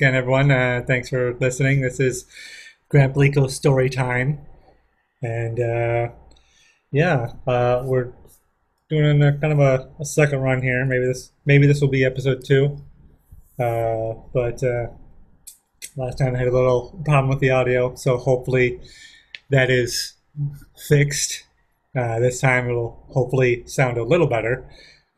[0.00, 0.50] again, everyone.
[0.50, 1.82] Uh, thanks for listening.
[1.82, 2.24] This is
[2.88, 4.38] Grant Bleako's story time,
[5.20, 6.08] and uh,
[6.90, 8.10] yeah, uh, we're
[8.88, 10.86] doing a kind of a, a second run here.
[10.86, 12.78] Maybe this maybe this will be episode two.
[13.58, 14.86] Uh, but uh,
[15.98, 18.80] last time I had a little problem with the audio, so hopefully
[19.50, 20.14] that is
[20.88, 21.44] fixed.
[21.94, 24.66] Uh, this time it'll hopefully sound a little better.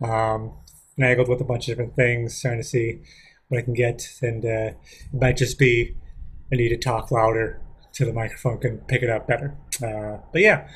[0.02, 0.54] Um,
[0.98, 2.98] finagled with a bunch of different things, trying to see
[3.52, 4.76] what I can get, and uh, it
[5.12, 5.94] might just be
[6.50, 7.60] I need to talk louder
[7.92, 9.54] so the microphone can pick it up better.
[9.82, 10.68] Uh, but yeah,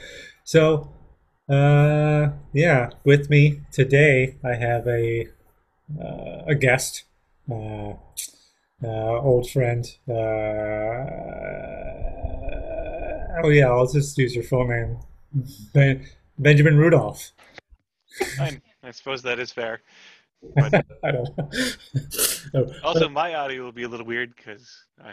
[0.45, 0.93] so
[1.49, 5.29] uh, yeah, with me today I have a
[5.99, 7.05] uh, a guest,
[7.51, 7.95] uh,
[8.85, 9.87] uh, old friend.
[10.07, 10.13] Uh,
[13.43, 14.99] oh yeah, I'll just use your full name,
[15.73, 16.05] ben-
[16.39, 17.33] Benjamin Rudolph.
[18.39, 19.81] I, I suppose that is fair.
[20.55, 21.37] But I don't
[22.55, 22.73] know.
[22.85, 25.09] also, my audio will be a little weird because I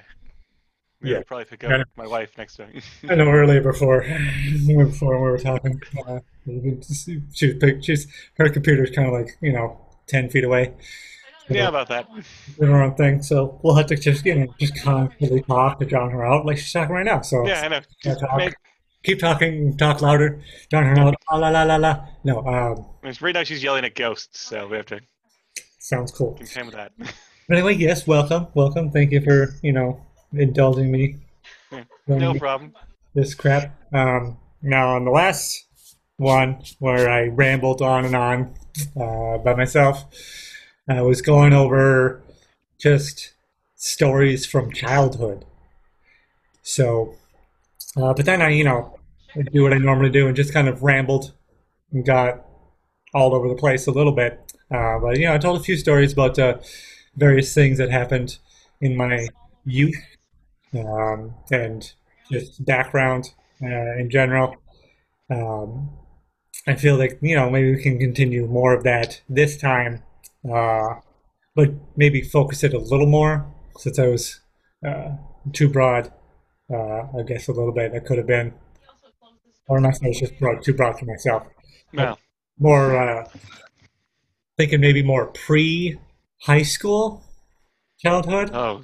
[1.01, 1.17] Yeah.
[1.17, 1.21] yeah.
[1.25, 1.81] probably pick Kinda.
[1.81, 2.81] up my wife next to me.
[3.09, 4.01] I know earlier before
[4.67, 6.19] before we were talking, uh,
[7.33, 7.83] she was big.
[7.83, 10.73] She's her computer's kind of like you know ten feet away,
[11.49, 12.07] yeah, about that.
[12.59, 13.21] doing her own thing.
[13.21, 16.57] So we'll have to just you know just constantly talk to drown her out like
[16.57, 17.21] she's talking right now.
[17.21, 17.79] So Yeah, I know.
[18.03, 18.53] yeah, talk, Maybe-
[19.03, 21.15] keep talking, talk louder, drown her out.
[21.31, 22.05] La la la la la.
[22.23, 25.01] No, um, I mean, right now she's yelling at ghosts, so we have to
[25.83, 26.33] sounds cool.
[26.33, 26.91] contend with that.
[27.51, 28.89] Anyway, yes, welcome, welcome.
[28.89, 29.99] Thank you for you know
[30.31, 31.17] indulging me.
[32.07, 32.73] No problem.
[33.13, 33.75] this crap.
[33.93, 35.65] Um, now, on the last
[36.15, 38.55] one where I rambled on and on
[38.95, 40.05] uh, by myself,
[40.87, 42.23] I was going over
[42.79, 43.33] just
[43.75, 45.43] stories from childhood.
[46.61, 47.15] So,
[47.97, 48.99] uh, but then I, you know,
[49.35, 51.33] I do what I normally do and just kind of rambled
[51.91, 52.45] and got
[53.13, 54.52] all over the place a little bit.
[54.71, 56.57] Uh, but, you know, I told a few stories about uh,
[57.15, 58.37] various things that happened
[58.81, 59.27] in my
[59.65, 59.95] youth
[60.73, 61.93] um, and
[62.31, 64.55] just background uh, in general.
[65.29, 65.89] Um,
[66.67, 70.03] I feel like you know maybe we can continue more of that this time,
[70.49, 70.95] uh,
[71.55, 73.45] but maybe focus it a little more
[73.77, 74.39] since I was
[74.85, 75.15] uh,
[75.51, 76.11] too broad.
[76.71, 77.93] Uh, I guess a little bit.
[77.93, 78.53] I could have been,
[79.67, 79.95] or not.
[80.03, 81.47] I was just broad, too broad for myself.
[81.91, 82.17] No.
[82.57, 83.27] More uh,
[84.57, 85.99] thinking maybe more pre
[86.41, 87.23] high school
[87.99, 88.51] childhood.
[88.53, 88.83] Oh,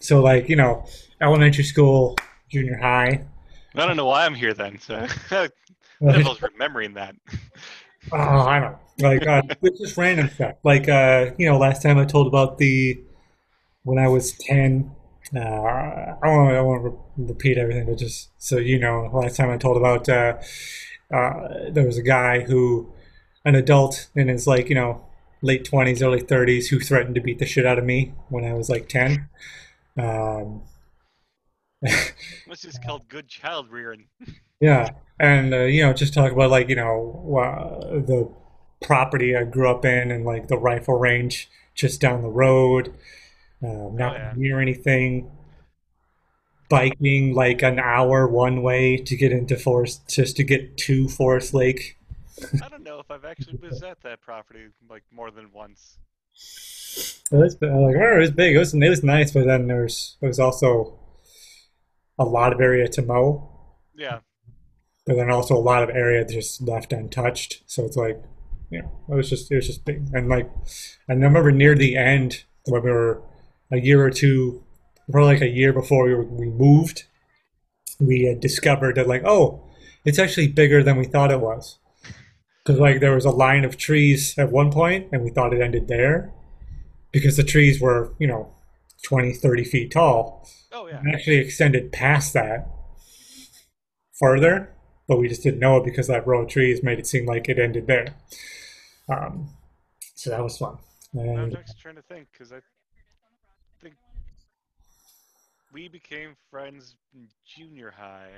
[0.00, 0.86] So like you know
[1.20, 2.16] elementary school,
[2.50, 3.24] junior high.
[3.74, 4.78] I don't know why I'm here then.
[4.78, 5.48] So I
[6.02, 7.14] was remembering that.
[8.12, 8.78] Oh, I don't know.
[8.98, 10.56] Like, uh, it's just random stuff.
[10.64, 13.00] Like, uh, you know, last time I told about the
[13.84, 14.92] when I was 10.
[15.34, 19.50] Uh, I won't, I won't re- repeat everything, but just so you know, last time
[19.50, 20.36] I told about uh,
[21.12, 22.92] uh, there was a guy who,
[23.44, 25.04] an adult in his like, you know,
[25.42, 28.54] late 20s, early 30s, who threatened to beat the shit out of me when I
[28.54, 29.28] was like 10.
[29.98, 30.62] Um,
[32.46, 34.08] This is called good child rearing.
[34.60, 38.30] Yeah, and uh, you know, just talk about like you know uh, the
[38.80, 42.94] property I grew up in and like the rifle range just down the road,
[43.62, 44.32] um, not Oh, yeah.
[44.36, 45.30] near anything.
[46.68, 51.52] Biking like an hour one way to get into Forest, just to get to Forest
[51.52, 51.98] Lake.
[52.62, 55.98] I don't know if I've actually was at that property like more than once.
[57.30, 58.54] It was uh, like, oh, it was big.
[58.54, 60.98] It was it was nice, but then there's there was also
[62.18, 63.48] a lot of area to mow.
[63.94, 64.20] Yeah.
[65.06, 67.62] but then also a lot of area just left untouched.
[67.66, 68.22] So it's like,
[68.70, 70.08] you know, it was just it was just big.
[70.12, 70.50] And like,
[71.08, 73.22] and I remember near the end when we were
[73.70, 74.62] a year or two,
[75.10, 77.04] probably like a year before we were, we moved,
[77.98, 79.64] we had discovered that like, oh,
[80.04, 81.78] it's actually bigger than we thought it was.
[82.64, 85.60] Because like there was a line of trees at one point, and we thought it
[85.60, 86.32] ended there,
[87.10, 88.52] because the trees were you know
[89.04, 90.48] 20, 30 feet tall.
[90.72, 91.00] Oh yeah.
[91.04, 92.68] It actually extended past that
[94.18, 94.72] further,
[95.08, 97.48] but we just didn't know it because that row of trees made it seem like
[97.48, 98.14] it ended there.
[99.08, 99.50] Um,
[100.14, 100.78] so that was fun.
[101.14, 102.60] i'm And actually trying to think because I
[103.80, 103.94] think
[105.72, 108.30] we became friends in junior high.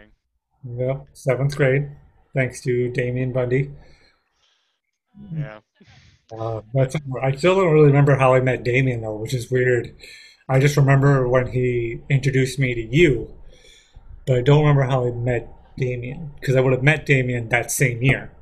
[0.65, 1.91] yeah, seventh grade,
[2.35, 3.71] thanks to Damien Bundy.
[5.35, 5.61] Yeah.
[6.33, 9.95] Uh, that's I still don't really remember how I met Damien though, which is weird.
[10.49, 13.35] I just remember when he introduced me to you,
[14.27, 17.71] but I don't remember how I met Damien because I would have met Damien that
[17.71, 18.33] same year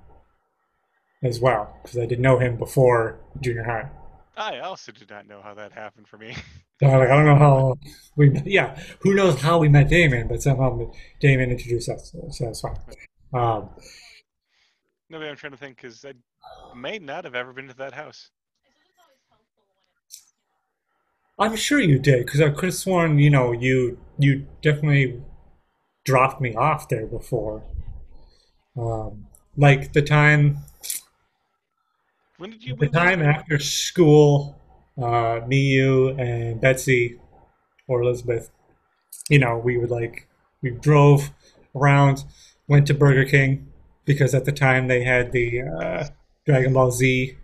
[1.22, 3.90] as well because I didn't know him before junior high.
[4.36, 6.36] I also did not know how that happened for me.
[6.80, 7.78] So like I don't know how
[8.16, 8.42] we.
[8.44, 10.90] Yeah, who knows how we met Damien, but somehow
[11.20, 12.76] Damien introduced us, so, so that's fine.
[13.32, 13.70] Um,
[15.08, 16.14] No, I'm trying to think because I
[16.74, 18.30] may not have ever been to that house.
[21.38, 25.20] I'm sure you did because I could have sworn, you know, you you definitely
[26.04, 27.62] dropped me off there before.
[28.76, 30.58] Um, like the time
[32.38, 34.60] When did you the time after school,
[35.00, 37.18] uh, me, you, and Betsy
[37.88, 38.50] or Elizabeth,
[39.28, 40.28] you know, we would like
[40.62, 41.30] we drove
[41.74, 42.24] around,
[42.68, 43.68] went to Burger King
[44.04, 46.04] because at the time they had the uh,
[46.46, 47.36] Dragon Ball Z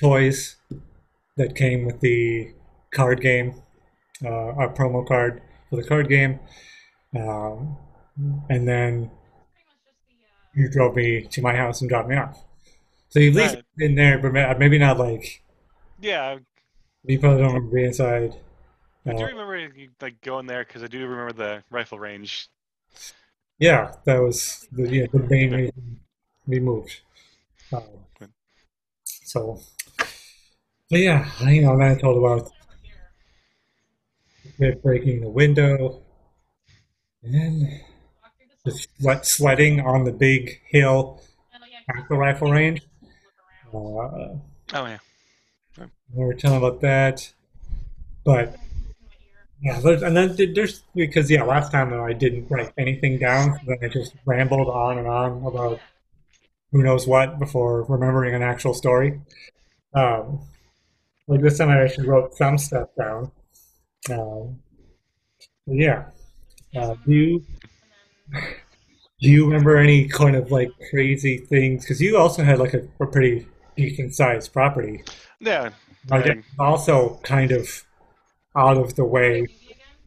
[0.00, 0.56] toys
[1.36, 2.52] that came with the
[2.92, 3.62] card game,
[4.24, 6.40] uh, our promo card for the card game,
[7.16, 7.76] um,
[8.50, 9.10] and then
[10.54, 12.42] you drove me to my house and dropped me off.
[13.10, 13.64] So you at least Right.
[13.78, 15.42] in there, but maybe not like
[15.98, 16.38] Yeah,
[17.04, 18.34] you probably don't remember being inside.
[19.08, 22.48] I do Uh, remember like going there because I do remember the rifle range.
[23.58, 26.00] yeah, that was the yeah, the main reason
[26.46, 27.00] we moved.
[27.72, 28.05] Um,
[29.26, 29.60] so,
[30.90, 32.50] but yeah, I- you know, I told about
[34.82, 36.02] breaking the window
[37.22, 37.80] and
[38.64, 41.20] just sweat, sweating on the big hill
[41.88, 42.82] at the rifle range.
[43.74, 44.36] Uh,
[44.74, 44.98] Oh yeah.
[46.12, 47.32] we were telling about that,
[48.24, 48.56] but
[49.62, 53.52] yeah, there's, and then there's because yeah, last time though I didn't write anything down,
[53.54, 55.80] so then I just rambled on and on about
[56.72, 59.20] who knows what before remembering an actual story.
[59.94, 60.40] Um,
[61.28, 63.30] like this time I actually wrote some stuff down.
[64.10, 64.58] Um,
[65.66, 66.06] yeah,
[66.76, 67.44] uh, do you
[69.20, 71.84] do you remember any kind of like crazy things?
[71.84, 73.46] Because you also had like a, a pretty
[73.76, 75.02] decent sized property.
[75.40, 75.70] Yeah.
[76.58, 77.84] Also kind of
[78.56, 79.48] out of the way,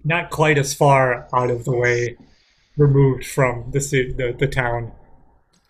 [0.03, 2.15] not quite as far out of the way
[2.77, 4.93] removed from the the, the town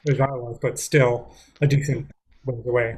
[0.10, 2.10] as I was, but still a decent
[2.46, 2.98] ways away.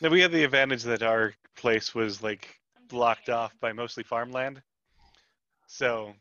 [0.00, 4.60] now we had the advantage that our place was like blocked off by mostly farmland,
[5.66, 6.12] so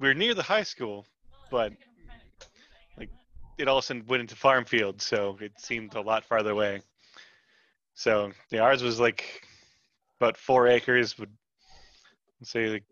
[0.00, 1.06] we were near the high school,
[1.50, 1.72] but
[2.98, 3.10] like
[3.58, 6.50] it all of a sudden went into farm fields, so it seemed a lot farther
[6.50, 6.80] away.
[7.94, 9.46] So yeah, ours was like
[10.18, 11.30] about four acres, would
[12.42, 12.84] say like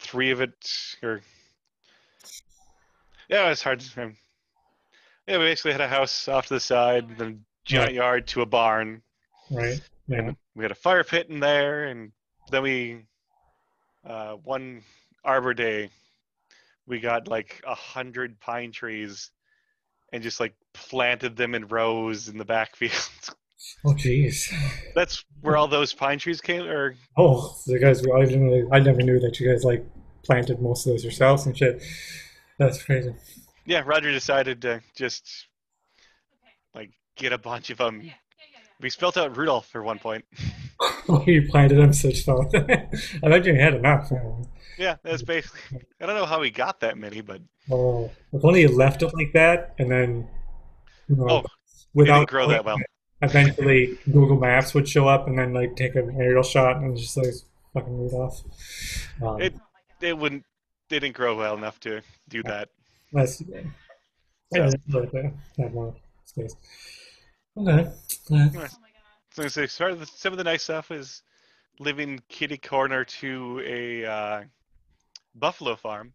[0.00, 0.54] three of it,
[1.02, 1.20] or
[3.28, 3.80] yeah, it's hard.
[3.80, 4.12] To,
[5.28, 8.46] yeah, we basically had a house off to the side, then giant yard to a
[8.46, 9.02] barn,
[9.50, 9.80] Right?
[10.08, 10.18] Yeah.
[10.18, 12.12] and we had a fire pit in there, and
[12.50, 13.02] then we
[14.06, 14.82] uh, one
[15.24, 15.90] Arbor Day,
[16.86, 19.30] we got like a hundred pine trees
[20.12, 22.92] and just like planted them in rows in the backfield.
[23.84, 24.54] Oh, jeez.
[24.94, 28.64] That's where all those pine trees came, or Oh, so you guys, I didn't really,
[28.70, 29.84] I never knew that you guys like
[30.22, 31.82] planted most of those yourselves and shit.
[32.58, 33.12] That's crazy.
[33.68, 35.46] Yeah, Roger decided to just
[36.74, 38.10] like get a bunch of them.
[38.80, 40.24] We spelt out Rudolph for one point.
[41.08, 42.48] Oh, you planted them such fun.
[42.54, 44.12] I thought you had enough.
[44.78, 45.80] Yeah, that's basically.
[46.00, 49.12] I don't know how he got that many, but Oh, if only he left it
[49.12, 50.28] like that, and then
[51.08, 51.44] you know, oh,
[51.94, 52.78] without didn't grow that well.
[53.22, 57.16] eventually Google Maps would show up and then like take an aerial shot and just
[57.16, 57.34] like
[57.74, 58.40] fucking move off.
[59.20, 59.54] Um, It
[60.00, 60.44] it wouldn't.
[60.90, 62.68] They didn't grow well enough to do that.
[63.12, 63.60] That's yeah,
[64.52, 65.32] So, that's right there.
[65.58, 66.54] Have more space.
[67.56, 67.90] Okay.
[69.30, 71.22] So I say, sort of the, some of the nice stuff is
[71.78, 74.42] living kitty corner to a uh,
[75.34, 76.12] buffalo farm,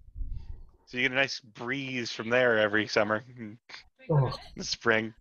[0.86, 3.58] so you get a nice breeze from there every summer, and
[4.10, 5.14] oh, spring.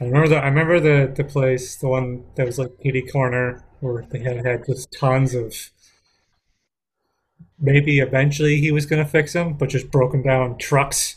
[0.00, 3.64] I remember the I remember the the place, the one that was like kitty corner,
[3.80, 5.54] where they had had just tons of.
[7.60, 11.16] Maybe eventually he was gonna fix them, but just broken down trucks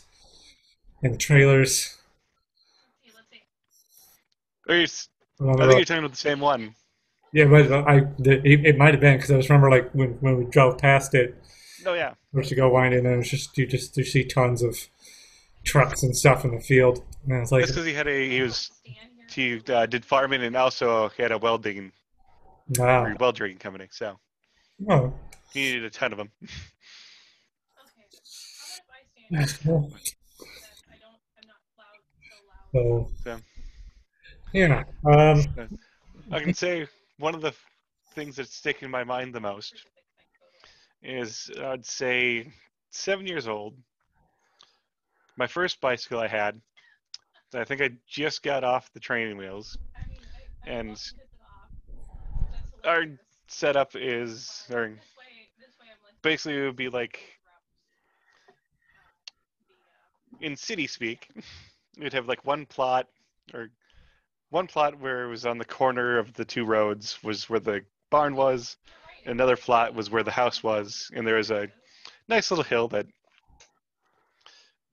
[1.02, 1.96] and trailers.
[3.04, 3.12] You
[5.40, 6.74] I think you're talking about the same one.
[7.32, 10.10] Yeah, but I the, it, it might have been because I just remember like when,
[10.20, 11.34] when we drove past it,
[11.86, 14.88] Oh yeah, where to go winding, and it's just you just you see tons of
[15.64, 18.42] trucks and stuff in the field, and it's like that's because he had a he
[18.42, 18.70] was
[19.28, 21.92] he uh, did farming and also had a welding
[22.78, 24.18] wow, or weld company, so
[24.88, 25.12] oh,
[25.52, 26.30] he needed a ton of them.
[29.30, 29.92] that's cool.
[32.72, 33.38] So So
[34.52, 35.44] yeah, um,
[36.30, 36.86] I can say
[37.18, 37.52] one of the
[38.14, 39.86] things that's sticking in my mind the most
[41.02, 42.52] is I'd say
[42.90, 43.74] seven years old.
[45.36, 46.60] My first bicycle I had,
[47.54, 49.76] I think I just got off the training wheels,
[50.66, 50.98] and
[52.84, 53.04] our
[53.52, 54.92] setup is, or
[56.22, 57.20] basically it would be like
[60.40, 61.28] in city speak,
[61.96, 63.06] you'd have like one plot
[63.54, 63.70] or
[64.50, 67.82] one plot where it was on the corner of the two roads was where the
[68.10, 68.76] barn was,
[69.26, 71.68] another plot was where the house was, and there was a
[72.28, 73.06] nice little hill that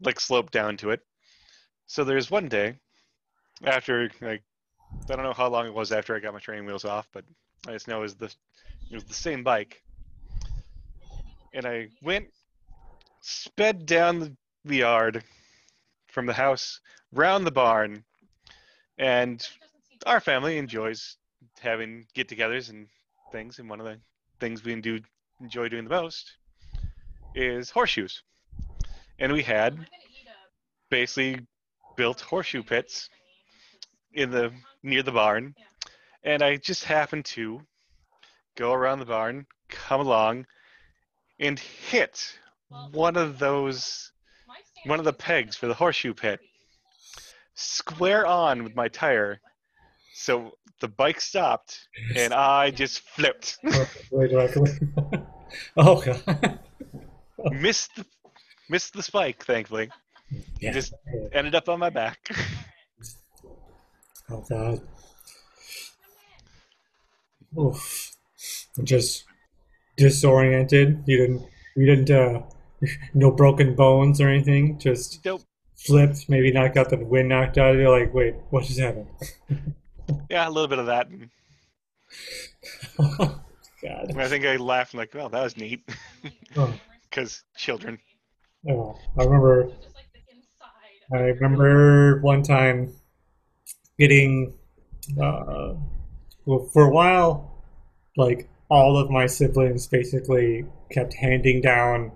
[0.01, 1.01] like sloped down to it.
[1.87, 2.75] So there's one day
[3.63, 4.43] after like
[5.09, 7.25] I don't know how long it was after I got my training wheels off, but
[7.67, 8.33] I just know it was the
[8.91, 9.81] it was the same bike.
[11.53, 12.27] And I went
[13.21, 15.23] sped down the, yard
[16.07, 16.79] from the house
[17.11, 18.03] round the barn
[18.97, 19.47] and
[20.05, 21.17] our family enjoys
[21.59, 22.87] having get-togethers and
[23.31, 23.99] things and one of the
[24.39, 24.99] things we do
[25.41, 26.31] enjoy doing the most
[27.35, 28.21] is horseshoes
[29.19, 29.77] and we had
[30.89, 31.39] basically
[31.95, 33.09] built horseshoe pits
[34.13, 34.51] in the
[34.83, 35.53] near the barn
[36.23, 37.61] and i just happened to
[38.55, 40.45] go around the barn come along
[41.39, 42.37] and hit
[42.91, 44.11] one of those
[44.85, 46.39] one of the pegs for the horseshoe pit
[47.55, 49.39] square on with my tire
[50.13, 53.57] so the bike stopped and i just flipped
[55.77, 56.59] oh god.
[57.51, 58.05] missed the,
[58.69, 59.89] missed the spike thankfully
[60.59, 60.71] Yeah.
[60.71, 60.93] just
[61.33, 62.19] ended up on my back
[64.31, 64.79] Oh god.
[67.57, 68.15] Oof.
[68.83, 69.25] Just
[69.97, 71.03] disoriented.
[71.05, 71.45] You didn't.
[71.75, 72.11] You didn't.
[72.11, 72.43] Uh,
[73.13, 74.79] no broken bones or anything.
[74.79, 75.41] Just nope
[75.75, 76.27] flipped.
[76.27, 77.89] Maybe not got the wind knocked out of you.
[77.89, 79.07] Like, wait, what just happened?
[80.29, 81.07] yeah a little bit of that
[83.81, 84.17] God.
[84.17, 85.87] i think i laughed like oh that was neat
[86.57, 87.99] Oh, because children
[88.69, 89.71] oh, I remember.
[91.13, 92.93] I remember one time
[93.97, 94.53] getting.
[95.11, 95.81] Uh, well,
[96.73, 97.63] for a while,
[98.17, 102.11] like all of my siblings basically kept handing down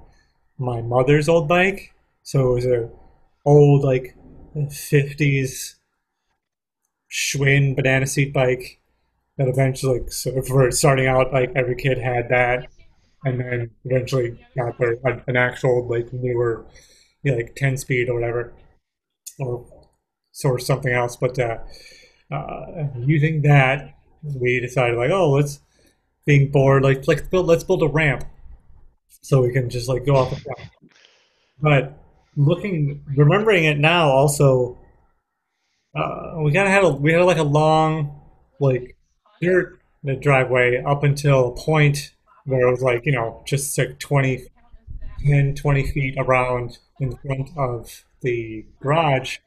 [0.58, 1.94] my mother's old bike.
[2.24, 2.90] So it was a
[3.46, 4.16] old like
[4.56, 5.76] 50s
[7.12, 8.80] Schwinn banana seat bike
[9.38, 12.68] that eventually like so for starting out like every kid had that.
[13.26, 14.98] And then eventually got their
[15.28, 16.66] an actual like newer
[17.24, 18.54] you know, like 10 speed or whatever.
[19.40, 19.66] Or
[20.44, 21.16] or something else.
[21.16, 21.60] But uh,
[22.32, 25.60] uh, using that we decided like oh let's
[26.26, 28.24] being bored like let's build let's build a ramp
[29.22, 30.60] so we can just like go off the front
[31.62, 31.98] but
[32.36, 34.78] looking remembering it now also
[35.96, 38.20] uh, we kind of had a we had like a long
[38.60, 38.96] like
[39.42, 42.12] dirt the driveway up until a point
[42.46, 44.46] where it was like you know just like 20
[45.26, 49.38] 10 20 feet around in front of the garage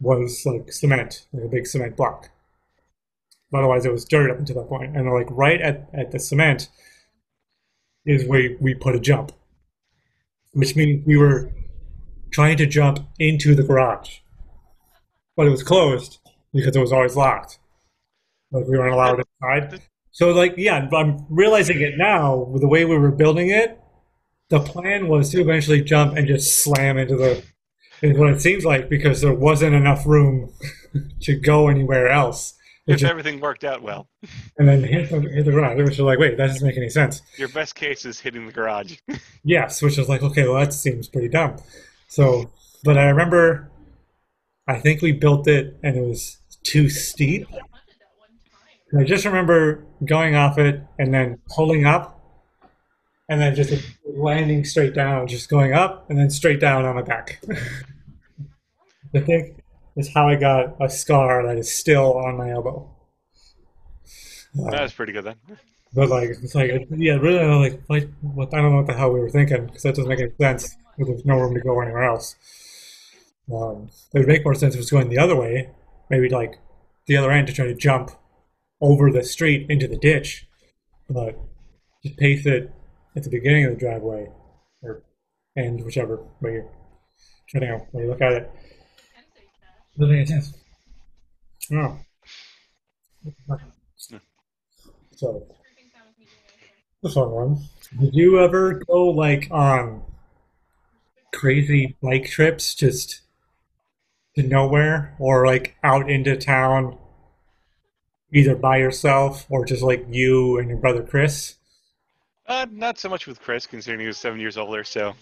[0.00, 2.30] was like cement like a big cement block
[3.52, 4.96] otherwise it was dirt up until that point.
[4.96, 6.68] And like right at, at the cement
[8.06, 9.32] is where we put a jump
[10.52, 11.52] which means we were
[12.32, 14.18] trying to jump into the garage.
[15.36, 16.18] But it was closed
[16.52, 17.58] because it was always locked.
[18.50, 19.82] Like we weren't allowed inside.
[20.12, 23.80] So like yeah i'm realizing it now with the way we were building it
[24.48, 27.44] the plan was to eventually jump and just slam into the
[28.02, 30.52] is what it seems like because there wasn't enough room
[31.20, 32.54] to go anywhere else
[32.86, 34.08] if just- everything worked out well
[34.58, 36.88] and then hit the, hit the garage which was like wait that doesn't make any
[36.88, 38.96] sense your best case is hitting the garage
[39.42, 41.56] Yes, which was like, okay, well, that seems pretty dumb.
[42.08, 42.50] So,
[42.84, 43.70] but I remember,
[44.68, 47.46] I think we built it and it was too steep.
[48.92, 52.20] And I just remember going off it and then pulling up
[53.30, 53.72] and then just
[54.04, 57.40] landing straight down, just going up and then straight down on my back.
[59.14, 59.59] I think
[59.96, 62.90] is how I got a scar that is still on my elbow.
[64.58, 65.36] Uh, that pretty good then
[65.92, 68.54] but like, it's like, yeah, really, like, like, what?
[68.54, 70.76] I don't know what the hell we were thinking because that doesn't make any sense.
[70.96, 72.36] There's no room to go anywhere else.
[73.52, 75.70] Um, it would make more sense if it was going the other way,
[76.08, 76.54] maybe like
[77.06, 78.10] the other end to try to jump
[78.80, 80.46] over the street into the ditch,
[81.08, 81.36] but
[82.04, 82.70] just pace it
[83.16, 84.28] at the beginning of the driveway
[84.82, 85.02] or
[85.56, 86.70] end, whichever way you're
[87.48, 88.50] trying to when you look at it.
[90.00, 90.54] Doesn't make sense.
[91.68, 91.98] No.
[95.14, 95.46] So.
[97.02, 97.58] The fun one.
[97.98, 100.02] Did you ever go like on
[101.34, 103.20] crazy bike trips just
[104.36, 106.98] to nowhere or like out into town
[108.32, 111.56] either by yourself or just like you and your brother Chris?
[112.50, 115.14] uh, not so much with chris considering he was seven years older so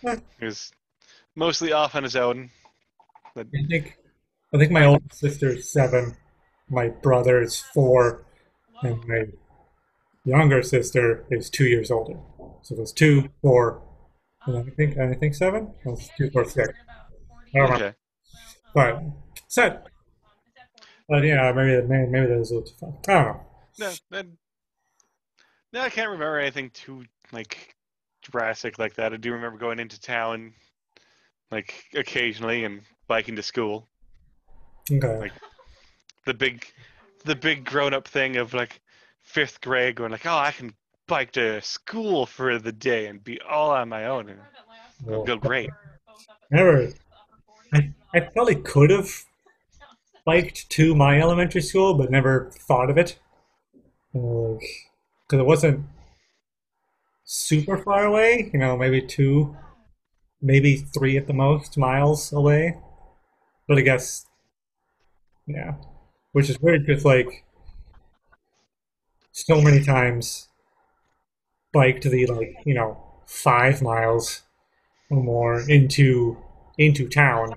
[0.00, 0.72] he was
[1.34, 2.48] mostly off on his own
[3.36, 3.98] I think
[4.54, 6.16] I think my older sister is seven,
[6.68, 8.24] my brother is four,
[8.82, 9.24] and my
[10.24, 12.18] younger sister is two years older.
[12.62, 13.82] So there's two, four,
[14.46, 15.72] and I think I think seven.
[15.84, 16.72] That's two, four, six.
[17.54, 17.94] I don't okay
[18.74, 19.02] But
[19.48, 19.86] set.
[21.08, 22.94] But yeah, maybe maybe maybe that was a little too fun.
[23.08, 23.40] I don't know.
[23.78, 24.26] no that,
[25.72, 27.74] No, I can't remember anything too like
[28.22, 29.12] drastic like that.
[29.12, 30.52] I do remember going into town,
[31.50, 33.86] like occasionally, and biking to school.
[34.90, 35.18] Okay.
[35.18, 35.32] Like-
[36.26, 36.66] The big,
[37.24, 38.80] the big grown-up thing of like
[39.22, 40.74] fifth grade, going like, "Oh, I can
[41.06, 44.40] bike to school for the day and be all on my own and
[45.04, 45.70] Well, feel great."
[46.50, 46.92] Never.
[47.72, 49.08] I, I probably could have
[50.24, 53.18] biked to my elementary school, but never thought of it.
[54.12, 54.60] Like,
[55.28, 55.86] because it wasn't
[57.24, 59.56] super far away, you know, maybe two,
[60.46, 62.78] maybe three at the most miles away.
[63.66, 64.26] But I guess,
[65.46, 65.74] yeah.
[66.32, 67.44] Which is weird because, like,
[69.32, 70.48] so many times
[71.72, 74.42] biked the, like, you know, five miles
[75.10, 76.36] or more into
[76.78, 77.54] into town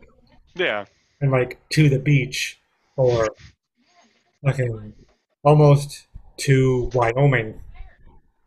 [0.56, 0.86] Yeah,
[1.22, 2.60] and like to the beach
[2.96, 3.30] or
[4.44, 4.94] fucking
[5.44, 7.62] almost to Wyoming.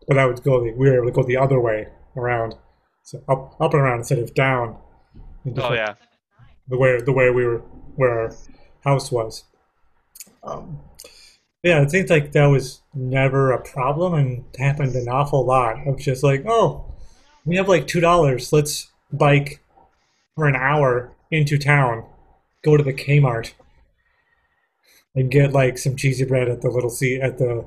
[0.08, 2.54] But I would go the we were able to go the other way around.
[3.02, 4.76] So up up and around instead of down.
[5.56, 5.94] oh yeah,
[6.68, 7.58] The way the way we were
[7.96, 8.34] where our
[8.84, 9.44] house was.
[10.42, 10.80] Um,
[11.62, 15.98] yeah, it seems like that was never a problem and happened an awful lot of
[15.98, 16.84] just like, oh,
[17.44, 19.60] we have like two dollars, let's bike
[20.34, 22.04] for an hour into town,
[22.64, 23.52] go to the Kmart,
[25.14, 27.66] and get like some cheesy bread at the little C at the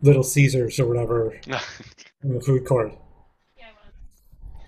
[0.00, 1.38] Little Caesars or whatever
[2.22, 2.92] in the food court.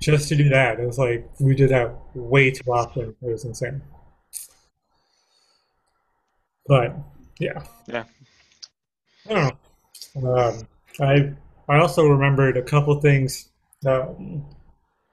[0.01, 3.15] Just to do that, it was like we did that way too often.
[3.23, 3.83] It was insane.
[6.67, 6.97] But
[7.39, 8.05] yeah, yeah.
[9.29, 9.59] I don't
[10.15, 10.37] know.
[10.37, 10.69] Um,
[11.01, 11.33] I
[11.69, 13.51] I also remembered a couple things.
[13.87, 14.47] Um,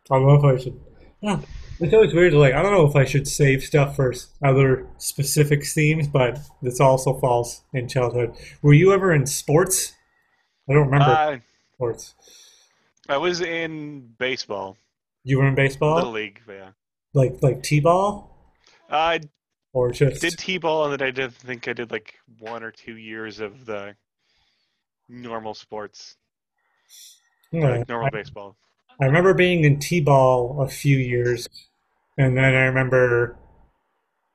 [0.10, 0.80] I don't know if I should.
[1.22, 1.40] Yeah,
[1.80, 2.32] it's always weird.
[2.32, 6.40] To like, I don't know if I should save stuff for other specific themes, but
[6.62, 8.36] this also falls in childhood.
[8.62, 9.94] Were you ever in sports?
[10.70, 11.38] I don't remember Uh,
[11.76, 12.16] sports.
[13.10, 14.78] I was in baseball,
[15.28, 15.96] You were in baseball.
[15.96, 16.40] little league.
[16.48, 16.70] Yeah,
[17.14, 18.34] like like t-ball,
[18.90, 19.20] I
[19.74, 22.96] or just did t-ball, and then I did think I did like one or two
[22.96, 23.94] years of the
[25.10, 26.16] normal sports,
[27.52, 28.56] Yeah, like normal baseball.
[29.02, 31.50] I remember being in t-ball a few years,
[32.18, 33.38] and then I remember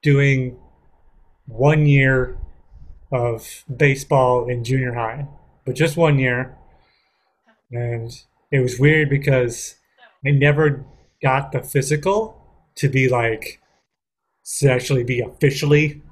[0.02, 0.59] doing
[1.46, 2.37] one year
[3.11, 5.26] of baseball in junior high,
[5.64, 6.55] but just one year.
[7.70, 8.12] And
[8.50, 9.76] it was weird because
[10.26, 10.85] I never
[11.22, 12.38] got the physical
[12.76, 13.61] to be like
[14.58, 16.02] to actually be officially,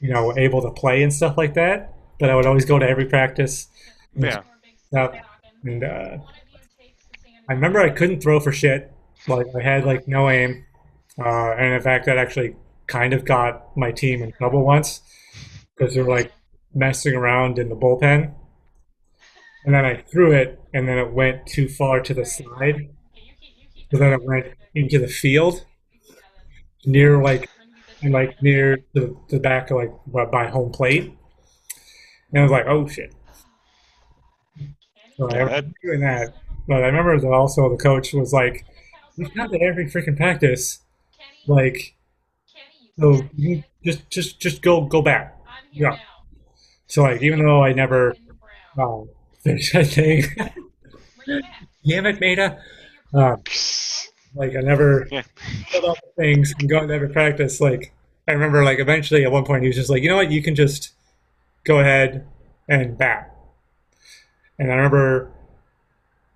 [0.00, 1.94] you know, able to play and stuff like that.
[2.18, 3.68] But I would always go to every practice
[4.14, 4.42] and Yeah,
[4.88, 5.14] stuff.
[5.64, 6.18] And uh,
[7.48, 8.92] I remember I couldn't throw for shit.
[9.28, 10.64] Like I had like no aim,
[11.18, 15.02] uh, and in fact, that actually kind of got my team in trouble once
[15.76, 16.32] because they were like
[16.74, 18.32] messing around in the bullpen,
[19.64, 22.88] and then I threw it, and then it went too far to the side,
[23.90, 25.64] so then I went into the field
[26.84, 27.48] near like
[28.02, 31.12] like near the, the back of like by by home plate,
[32.32, 33.14] and I was like, oh shit.
[35.16, 36.34] So I remember doing that,
[36.66, 38.64] but I remember that also the coach was like,
[39.18, 40.80] "We come to every freaking practice,
[41.46, 41.94] like,
[42.98, 45.36] so you just just just go go back."
[45.72, 45.98] Yeah.
[46.86, 48.16] So like, even though I never
[48.78, 49.08] um,
[49.44, 50.24] finished that thing,
[51.86, 52.58] damn it, Meta.
[53.14, 53.42] Um,
[54.34, 55.22] like I never Yeah.
[55.68, 57.60] filled out the things and go to every practice.
[57.60, 57.92] Like
[58.28, 60.42] I remember, like eventually at one point he was just like, you know what, you
[60.42, 60.92] can just
[61.64, 62.26] go ahead
[62.68, 63.34] and bat.
[64.58, 65.32] And I remember,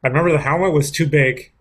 [0.03, 1.53] I remember the helmet was too big,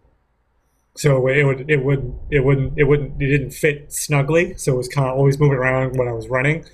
[0.95, 4.55] so it would it would it wouldn't it wouldn't it didn't fit snugly.
[4.55, 6.65] So it was kind of always moving around when I was running.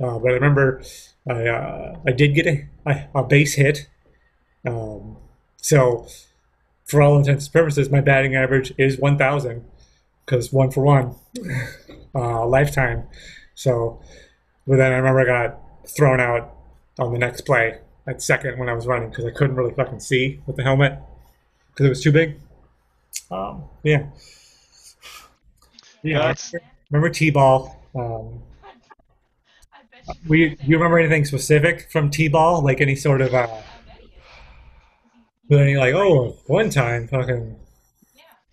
[0.00, 0.82] Uh, but I remember
[1.28, 3.88] I uh, I did get a, a, a base hit.
[4.66, 5.16] Um,
[5.58, 6.06] so
[6.88, 9.64] for all intents and purposes, my batting average is 1,000
[10.24, 11.14] because one for one,
[12.14, 13.04] uh, lifetime.
[13.54, 14.00] So,
[14.66, 16.54] but then I remember I got thrown out
[16.98, 20.00] on the next play at second when I was running because I couldn't really fucking
[20.00, 20.98] see with the helmet
[21.70, 22.40] because it was too big.
[23.30, 24.06] Um, yeah.
[26.02, 26.18] Yeah.
[26.18, 26.54] That's-
[26.90, 27.76] remember T-ball.
[27.94, 28.42] Um,
[30.26, 32.62] we, do you remember anything specific from T-ball?
[32.62, 33.46] Like any sort of, uh,
[35.56, 37.56] any like, oh, one time fucking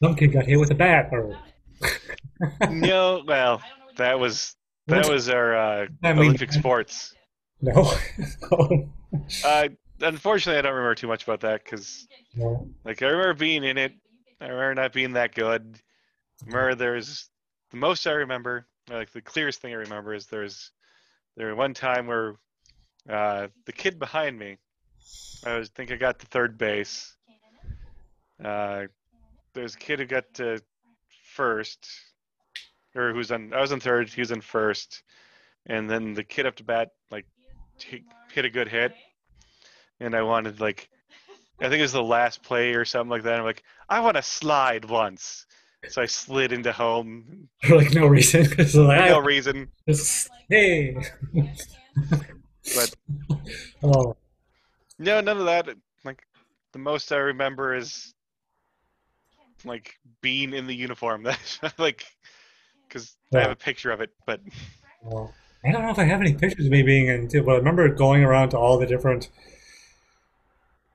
[0.02, 1.38] some kid got hit with a bat or
[2.70, 3.62] no, well,
[3.98, 4.56] that was
[4.88, 7.14] that was our uh, I mean- Olympic sports.
[7.62, 7.92] no.
[9.46, 9.70] Uh,
[10.02, 12.06] unfortunately, I don't remember too much about that because,
[12.36, 12.68] no.
[12.84, 13.94] like, I remember being in it.
[14.42, 15.80] I remember not being that good.
[16.42, 17.30] I remember there's
[17.72, 20.70] the most I remember, like the clearest thing I remember is there's
[21.38, 22.36] there was one time where
[23.10, 24.58] uh, the kid behind me
[25.46, 27.16] I was think I got to third base.
[28.44, 28.84] Uh,
[29.54, 30.60] there's a kid who got to
[31.34, 31.88] first,
[32.96, 33.54] or who's on.
[33.54, 34.10] I was on third.
[34.10, 35.04] He was in first,
[35.68, 37.26] and then the kid up to bat like
[38.32, 38.94] hit a good hit,
[40.00, 40.90] and I wanted like,
[41.62, 43.40] I think it was the last play or something like that.
[43.40, 45.46] I'm like, I want to slide once,
[45.88, 48.46] so I slid into home For like no reason.
[48.76, 49.70] Like, no reason.
[49.88, 50.98] just- hey.
[52.76, 52.96] But
[53.84, 54.16] oh,
[55.00, 55.70] no, none of that.
[56.04, 56.22] Like
[56.74, 58.14] the most I remember is
[59.64, 61.24] like being in the uniform.
[61.62, 62.06] That like
[62.88, 64.40] because I have a picture of it, but
[65.02, 67.56] well, I don't know if I have any pictures of me being in, but I
[67.56, 69.30] remember going around to all the different,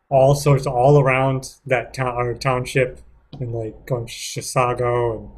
[0.09, 3.01] all sorts, of, all around that town or township,
[3.39, 5.31] and like going to Chisago and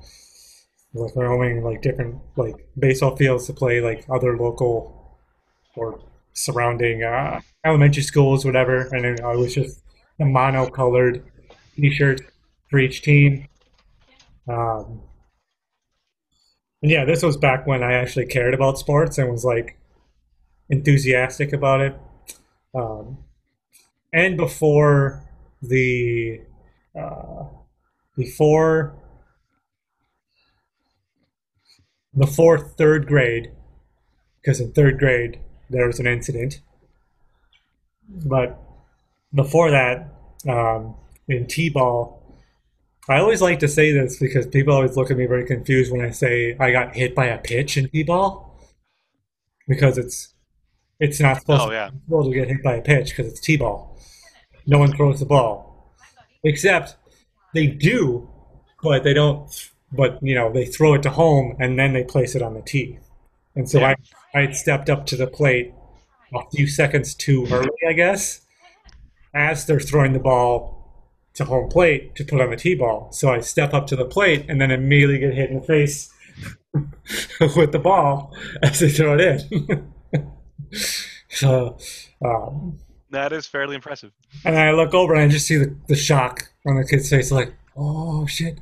[1.02, 5.18] like roaming like different like baseball fields to play like other local
[5.74, 6.00] or
[6.32, 8.88] surrounding uh, elementary schools, whatever.
[8.92, 9.82] And then I was just
[10.18, 11.24] a mono-colored
[11.76, 12.20] T-shirt
[12.68, 13.48] for each team.
[14.48, 15.02] Um,
[16.82, 19.78] and yeah, this was back when I actually cared about sports and was like
[20.68, 21.96] enthusiastic about it.
[22.74, 23.18] Um,
[24.12, 25.22] and before
[25.62, 26.40] the
[26.98, 27.44] uh,
[28.16, 28.94] before
[32.18, 33.52] before third grade,
[34.40, 35.38] because in third grade
[35.72, 36.60] there was an incident.
[38.08, 38.58] But
[39.34, 40.08] before that,
[40.48, 40.94] um,
[41.28, 42.22] in t-ball,
[43.08, 46.02] I always like to say this because people always look at me very confused when
[46.02, 48.60] I say I got hit by a pitch in t-ball
[49.66, 50.34] because it's
[51.00, 53.40] it's not supposed oh to, yeah, supposed to get hit by a pitch because it's
[53.40, 53.98] t-ball.
[54.66, 55.92] No one throws the ball,
[56.44, 56.96] except
[57.54, 58.28] they do,
[58.82, 59.48] but they don't.
[59.90, 62.62] But you know they throw it to home and then they place it on the
[62.62, 62.98] tee,
[63.56, 63.94] and so Yeah.
[64.34, 65.72] I I stepped up to the plate
[66.34, 68.40] a few seconds too early, I guess,
[69.34, 70.78] as they're throwing the ball
[71.34, 73.10] to home plate to put on the tee ball.
[73.12, 76.10] So I step up to the plate and then immediately get hit in the face
[77.56, 79.92] with the ball as they throw it in.
[81.28, 81.76] so,
[82.24, 82.78] um,
[83.10, 84.12] that is fairly impressive.
[84.44, 87.30] and I look over and I just see the, the shock on the kid's face,
[87.30, 88.58] like, oh shit.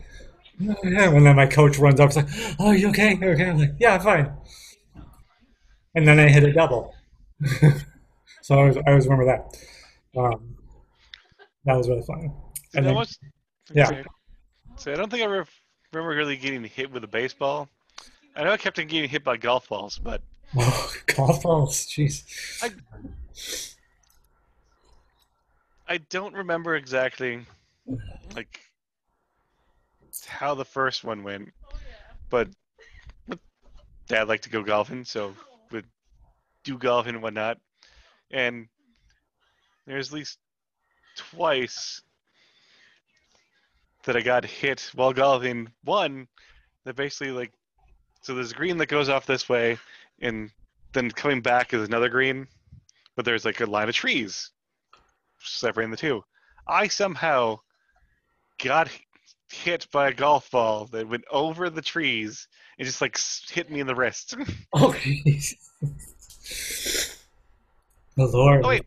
[0.59, 0.75] Yeah.
[0.83, 2.27] And then my coach runs up, like,
[2.59, 3.15] oh, you okay?
[3.21, 3.51] You okay?
[3.51, 4.33] I'm like, yeah, I'm fine.
[5.95, 6.95] And then I hit a double.
[8.43, 10.21] so I always, I always remember that.
[10.21, 10.57] Um,
[11.65, 12.33] that was really fun.
[12.75, 13.19] And then- was-
[13.73, 14.03] yeah.
[14.77, 15.47] see, I don't think I ever
[15.93, 17.69] remember really getting hit with a baseball.
[18.35, 20.23] I know I kept on getting hit by golf balls, but
[20.57, 22.25] Oh, golf balls, jeez.
[22.63, 22.71] I
[25.89, 27.45] I don't remember exactly
[28.35, 28.61] like
[30.27, 31.53] how the first one went.
[32.29, 32.49] But
[34.09, 35.35] Dad liked to go golfing, so
[36.65, 37.59] do golf and whatnot.
[38.31, 38.69] And
[39.87, 40.39] there's at least
[41.17, 42.03] twice
[44.05, 45.69] that I got hit while golfing.
[45.85, 46.29] One
[46.85, 47.53] that basically like
[48.23, 49.79] so there's a green that goes off this way,
[50.21, 50.51] and
[50.93, 52.47] then coming back is another green,
[53.17, 54.51] but there's like a line of trees
[55.39, 56.23] separating the two.
[56.69, 57.61] I somehow
[58.63, 58.91] got
[59.51, 62.47] hit by a golf ball that went over the trees
[62.79, 63.19] and just like
[63.49, 64.35] hit me in the wrist.
[64.73, 65.55] Oh, jeez.
[68.17, 68.65] The Lord.
[68.65, 68.85] Oh, wait.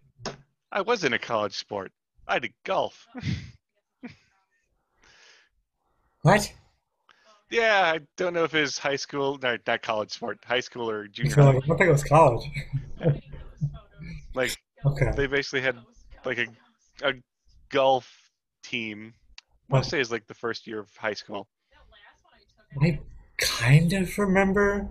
[0.71, 1.91] I was in a college sport.
[2.27, 3.07] I did golf.
[6.23, 6.53] What?
[7.51, 10.89] yeah, I don't know if it was high school, no, not college sport, high school
[10.89, 12.49] or junior like, I think it was college.
[14.35, 15.11] Like Okay.
[15.15, 15.77] they basically had
[16.25, 16.47] like a
[17.07, 17.13] a
[17.69, 18.11] golf
[18.63, 19.13] team.
[19.69, 19.91] I want to oh.
[19.91, 21.47] say it's like the first year of high school.
[22.81, 22.99] I
[23.37, 24.89] kind of remember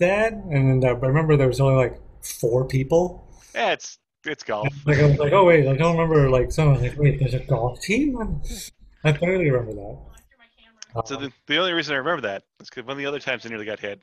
[0.00, 3.26] that, and uh, I remember there was only like four people.
[3.54, 4.68] Yeah, it's it's golf.
[4.86, 6.28] Like I was like, oh wait, I don't remember.
[6.28, 8.40] Like someone was like, wait, there's a golf team.
[9.04, 11.06] I barely remember that.
[11.06, 13.46] So the, the only reason I remember that is because one of the other times
[13.46, 14.00] I nearly got hit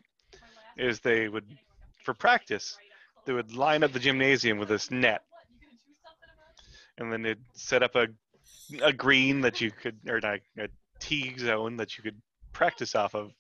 [0.78, 1.46] is they would,
[2.04, 2.78] for practice,
[3.26, 5.24] they would line up the gymnasium with this net,
[6.98, 8.08] and then they'd set up a
[8.82, 10.68] a green that you could, or not, a
[11.00, 12.20] tee zone that you could
[12.54, 13.32] practice off of.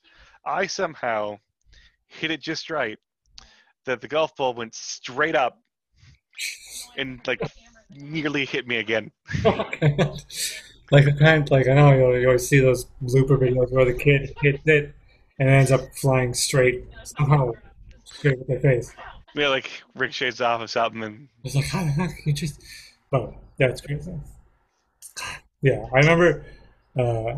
[0.46, 1.39] I somehow
[2.08, 2.98] hit it just right
[3.86, 5.60] that the golf ball went straight up
[6.98, 7.41] and like
[7.89, 9.12] nearly hit me again.
[9.43, 14.34] like the kind, like I know you, always see those blooper videos where the kid
[14.41, 14.93] hits it
[15.39, 17.54] and ends up flying straight somehow
[18.04, 18.93] straight with their face.
[19.36, 22.62] Yeah, like ricochets off of something and It's like, how the heck you just?
[23.12, 24.13] But yeah, it's crazy.
[25.62, 26.46] Yeah, I remember.
[26.98, 27.36] Uh,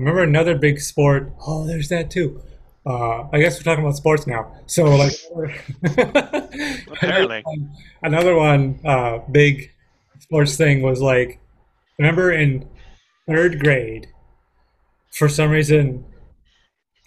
[0.00, 1.32] remember another big sport.
[1.46, 2.40] Oh, there's that too.
[2.86, 4.52] uh, I guess we're talking about sports now.
[4.66, 5.12] So like
[7.02, 9.70] another one, another one uh, big
[10.18, 11.38] sports thing was like
[11.98, 12.68] remember in
[13.28, 14.08] third grade
[15.10, 16.04] for some reason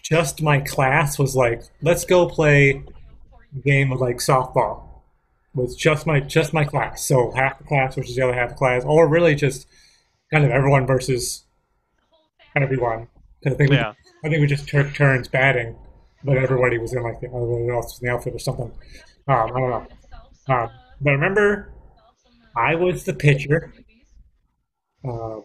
[0.04, 2.84] just my class was like let's go play
[3.56, 4.84] a game of like softball
[5.56, 7.06] with just my just my class.
[7.06, 9.68] So half the class versus the other half of the class, or really just
[10.32, 11.44] kind of everyone versus
[12.62, 13.08] everyone.
[13.44, 13.78] 'Cause I think we,
[14.24, 15.76] I think we just took turns batting,
[16.24, 18.72] but everybody was in like the everybody else was in the outfit or something.
[19.28, 19.88] Um, I don't know.
[20.48, 20.70] Um,
[21.02, 21.74] but I remember
[22.56, 23.74] I was the pitcher.
[25.06, 25.44] Um,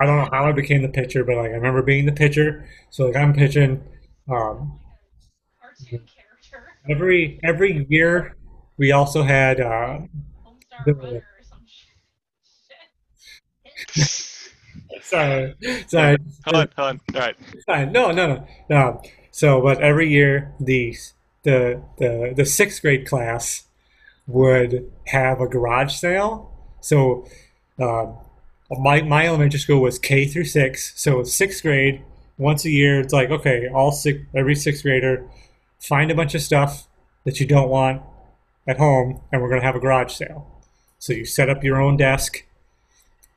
[0.00, 2.66] I don't know how I became the pitcher, but like I remember being the pitcher.
[2.90, 3.82] So like I'm pitching.
[4.28, 4.78] Um,
[6.88, 8.36] every every year
[8.76, 10.00] we also had uh,
[10.86, 11.22] the,
[15.02, 15.54] sorry
[15.86, 17.00] sorry Hold on, hold on.
[17.14, 17.36] All right.
[17.66, 17.92] Fine.
[17.92, 19.02] No, no, no, no.
[19.30, 20.96] So, but every year the
[21.42, 23.64] the the the sixth grade class
[24.26, 26.52] would have a garage sale.
[26.80, 27.26] So,
[27.78, 28.16] um,
[28.70, 30.92] my my elementary school was K through six.
[31.00, 32.02] So sixth grade
[32.38, 33.00] once a year.
[33.00, 35.28] It's like okay, all six every sixth grader
[35.78, 36.86] find a bunch of stuff
[37.24, 38.02] that you don't want
[38.66, 40.46] at home, and we're gonna have a garage sale.
[40.98, 42.44] So you set up your own desk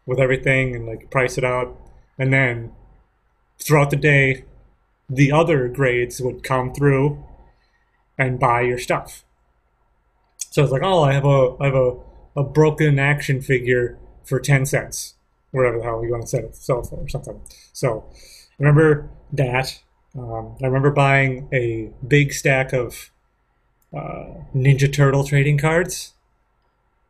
[0.06, 1.76] with everything and like price it out,
[2.18, 2.72] and then
[3.60, 4.46] throughout the day,
[5.10, 7.24] the other grades would come through
[8.18, 9.24] and buy your stuff.
[10.38, 11.98] So it's like, oh, I have a I have a,
[12.36, 15.16] a broken action figure for ten cents,
[15.52, 17.42] whatever the hell you want to sell it, sell it for, or something.
[17.74, 19.82] So I remember that.
[20.16, 23.10] Um, I remember buying a big stack of
[23.92, 26.14] uh, Ninja Turtle trading cards.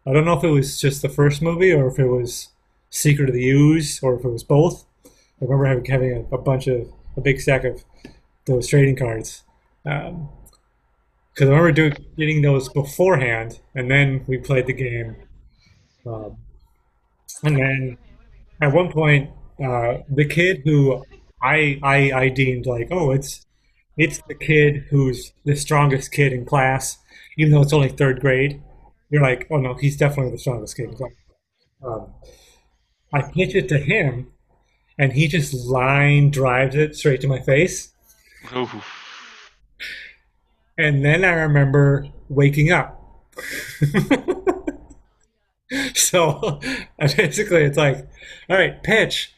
[0.06, 2.50] I don't know if it was just the first movie or if it was
[2.94, 4.86] Secret of the Ooze or if it was both.
[5.06, 7.84] I remember having, having a, a bunch of a big stack of
[8.46, 9.44] those trading cards
[9.84, 10.28] because
[11.40, 15.16] I remember doing getting those beforehand, and then we played the game.
[16.06, 16.38] Um,
[17.44, 17.98] and then
[18.62, 19.32] at one point,
[19.64, 21.04] uh, the kid who
[21.42, 23.46] I, I I deemed like, oh, it's
[23.98, 26.98] it's the kid who's the strongest kid in class,
[27.38, 28.62] even though it's only third grade.
[29.10, 31.12] You're like, oh no, he's definitely the strongest kid in class.
[31.84, 32.14] Um,
[33.14, 34.32] I pitch it to him,
[34.98, 37.94] and he just line drives it straight to my face.
[38.56, 38.68] Ooh.
[40.78, 43.00] And then I remember waking up.
[45.94, 46.60] so
[47.00, 48.08] basically, it's like,
[48.50, 49.32] all right, pitch.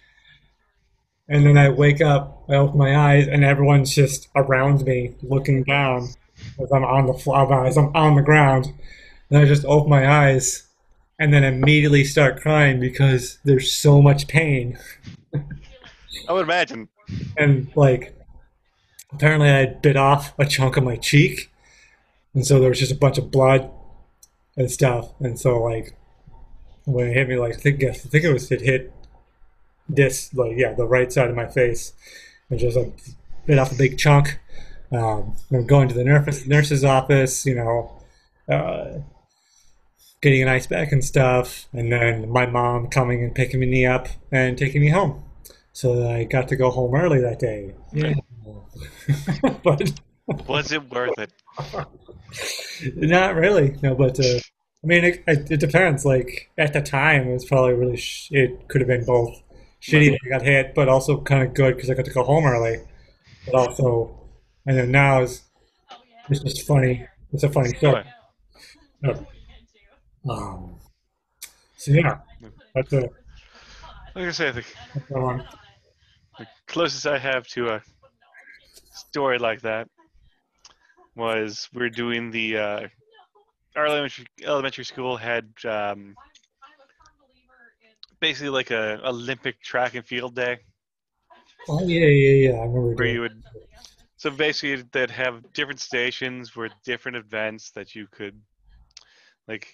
[1.28, 5.64] And then I wake up, I open my eyes, and everyone's just around me looking
[5.64, 6.10] down
[6.62, 8.72] as I'm on the floor, as I'm on the ground.
[9.30, 10.65] And I just open my eyes
[11.20, 14.78] and then immediately start crying because there's so much pain.
[16.28, 16.90] I would imagine.
[17.38, 18.18] And like,
[19.14, 21.52] apparently I bit off a chunk of my cheek,
[22.34, 23.70] and so there was just a bunch of blood
[24.58, 25.12] and stuff.
[25.20, 25.96] And so like,
[26.86, 28.92] when it hit me, like I think I think it was it hit
[29.88, 31.94] this like yeah the right side of my face,
[32.50, 32.98] and just like
[33.46, 34.40] bit off a big chunk.
[34.92, 37.92] Um, I'm going to the nurse nurse's office, you know,
[38.50, 39.00] uh,
[40.22, 44.08] getting an ice pack and stuff, and then my mom coming and picking me up
[44.32, 45.24] and taking me home.
[45.74, 47.76] So I got to go home early that day.
[47.94, 48.14] Yeah.
[49.64, 49.92] but
[50.48, 51.32] Was it worth it?
[52.96, 53.78] not really.
[53.84, 54.40] No, but uh,
[54.84, 56.06] I mean, it, it, it depends.
[56.06, 57.98] Like at the time, it was probably really.
[57.98, 59.42] Sh- it could have been both
[59.82, 62.24] shitty that I got hit, but also kind of good because I got to go
[62.24, 62.78] home early.
[63.46, 64.30] But also,
[64.66, 65.44] and then now it's,
[66.30, 67.06] it's just funny.
[67.34, 68.04] It's a funny story.
[69.04, 69.18] Right.
[70.28, 70.76] Um,
[71.78, 72.18] so yeah,
[72.74, 73.10] that's a
[74.16, 74.64] Like I say, the,
[76.40, 77.82] the closest I have to a
[78.94, 79.88] story like that
[81.16, 82.88] was we're doing the uh,
[83.76, 86.16] our elementary elementary school had um,
[88.20, 90.58] basically like a Olympic track and field day.
[91.70, 92.56] Oh yeah, yeah, yeah.
[92.58, 93.44] I remember where you would
[94.18, 98.40] so basically they'd have different stations with different events that you could
[99.48, 99.68] like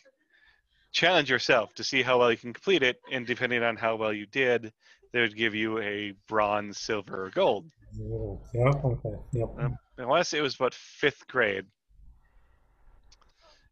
[0.92, 4.14] challenge yourself to see how well you can complete it and depending on how well
[4.14, 4.74] you did
[5.14, 7.66] they would give you a bronze silver or gold
[8.54, 8.86] Yep.
[8.86, 9.16] Okay.
[9.34, 9.50] Yep.
[9.60, 11.66] Um, I want to say it was about fifth grade,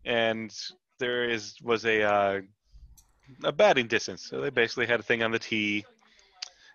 [0.05, 0.53] and
[0.99, 2.41] there is was a uh,
[3.43, 4.25] a batting distance.
[4.25, 5.85] So they basically had a thing on the tee,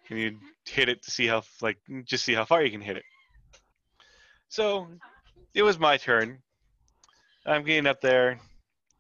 [0.09, 2.97] and you hit it to see how like just see how far you can hit
[2.97, 3.05] it.
[4.49, 4.89] So
[5.55, 6.39] it was my turn.
[7.47, 8.41] I'm getting up there,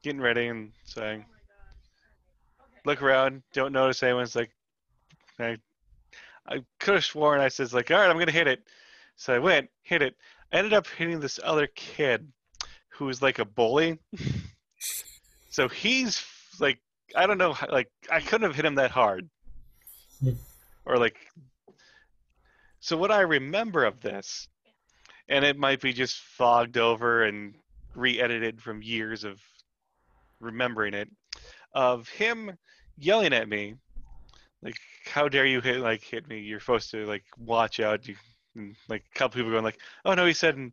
[0.02, 1.24] getting ready, and saying,
[2.84, 4.50] look around, don't notice anyone's like.
[5.38, 5.56] I,
[6.46, 8.62] I could have sworn I says like, all right, I'm gonna hit it.
[9.16, 10.14] So I went, hit it.
[10.52, 12.30] I ended up hitting this other kid
[12.90, 13.98] who was like a bully.
[15.50, 16.24] so he's
[16.60, 16.78] like,
[17.16, 19.28] I don't know, like I couldn't have hit him that hard,
[20.84, 21.16] or like.
[22.80, 24.46] So what I remember of this,
[25.28, 27.54] and it might be just fogged over and
[27.94, 29.40] re-edited from years of
[30.38, 31.08] remembering it,
[31.74, 32.56] of him
[32.98, 33.74] yelling at me,
[34.62, 36.40] like, "How dare you hit like hit me?
[36.40, 38.14] You're supposed to like watch out." You
[38.56, 40.72] and, like a couple people going like, "Oh no," he said, and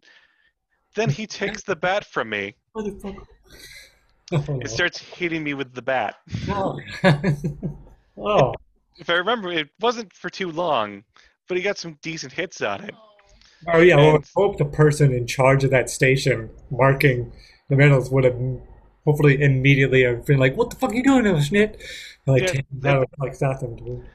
[0.96, 2.56] then he takes the bat from me.
[2.76, 6.16] Oh, starts hitting me with the bat.
[6.48, 6.80] no.
[7.04, 7.24] Oh.
[8.18, 8.54] oh,
[8.98, 11.04] If I remember, it wasn't for too long,
[11.48, 12.96] but he got some decent hits on it.
[13.74, 13.96] oh yeah.
[13.98, 17.32] Well, I And- hope the person in charge of that station marking
[17.70, 18.38] the medals would have
[19.06, 21.82] hopefully immediately I've been like, "What the fuck are you doing, snit?"
[22.28, 23.76] Like, Yeah, that- like stop them.
[23.76, 24.06] Dude.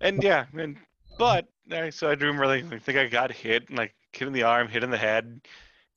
[0.00, 0.76] And yeah, and
[1.18, 4.26] but I so I do remember like, I think I got hit, and, like hit
[4.26, 5.40] in the arm, hit in the head,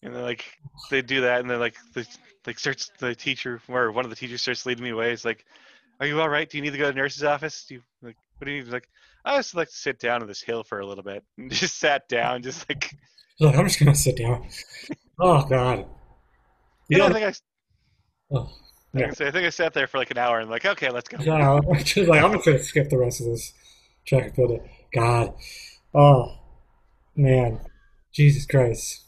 [0.02, 0.46] and then like
[0.92, 2.06] they do that, and then like the
[2.46, 5.14] like starts the teacher or one of the teachers starts leading me away.
[5.14, 5.46] It's like,
[6.02, 6.50] "Are you all right?
[6.50, 7.66] Do you need to go to the nurse's office?
[7.66, 8.90] Do you like what do you need?" Like
[9.24, 11.80] I just like to sit down on this hill for a little bit, and just
[11.80, 12.94] sat down, just like
[13.40, 14.48] Look, I'm just gonna sit down.
[15.20, 15.86] Oh God.
[16.90, 17.14] You yeah, I don't.
[17.14, 17.34] think I,
[18.34, 18.50] Oh,
[18.96, 19.12] I, yeah.
[19.12, 21.18] think I think I sat there for like an hour and like okay, let's go.
[21.20, 23.54] Yeah, I'm just like I'm gonna skip the rest of this
[24.06, 24.60] track and field.
[24.94, 25.34] God,
[25.94, 26.36] oh
[27.16, 27.60] man,
[28.12, 29.02] Jesus Christ.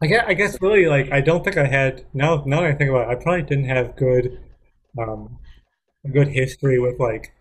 [0.00, 2.74] I guess, I guess really like I don't think I had now now that I
[2.74, 4.40] think about it, I probably didn't have good
[4.98, 5.38] um
[6.04, 7.32] a good history with like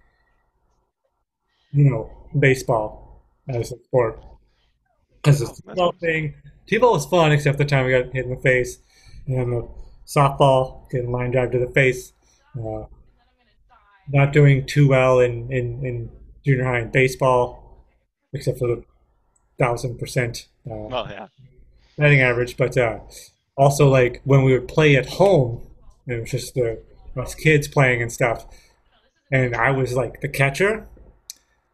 [1.71, 4.21] you know baseball as a sport
[5.23, 6.35] because it's Oh, a that's T-ball thing.
[6.67, 8.79] T-ball was fun except the time we got hit in the face,
[9.27, 9.67] and then the
[10.05, 12.13] softball getting line drive to the face.
[12.59, 12.83] Uh,
[14.09, 16.09] not doing too well in, in, in
[16.45, 17.85] junior high in baseball,
[18.33, 18.83] except for the
[19.59, 21.27] thousand percent uh, Well, yeah,
[21.97, 22.57] batting average.
[22.57, 22.99] But uh,
[23.57, 25.67] also, like when we would play at home,
[26.07, 26.81] it was just the
[27.15, 28.45] us kids playing and stuff,
[29.31, 30.87] and I was like the catcher.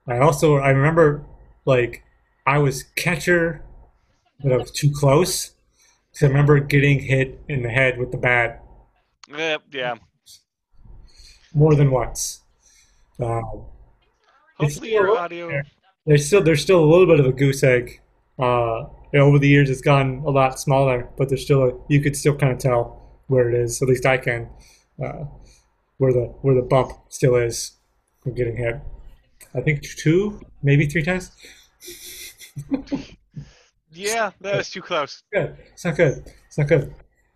[0.08, 1.26] I also I remember
[1.66, 2.03] like
[2.46, 3.64] I was catcher,
[4.42, 5.52] but I was too close.
[6.12, 8.62] So I remember getting hit in the head with the bat
[9.36, 9.96] Eh, yeah.
[11.54, 12.42] more than once.
[13.18, 13.28] It's
[14.60, 15.48] Hopefully still your audio.
[15.48, 15.66] there.
[16.06, 18.00] there's still there's still a little bit of a goose egg.
[18.38, 22.16] Uh, over the years, it's gotten a lot smaller, but there's still a, you could
[22.16, 23.82] still kind of tell where it is.
[23.82, 24.50] At least I can,
[25.04, 25.26] uh,
[25.98, 27.74] where the where the bump still is
[28.22, 28.76] from getting hit.
[29.56, 31.32] I think two, maybe three times.
[33.92, 35.24] Yeah, that was too close.
[35.32, 35.56] Good.
[35.72, 36.24] It's not good.
[36.48, 36.94] It's not good.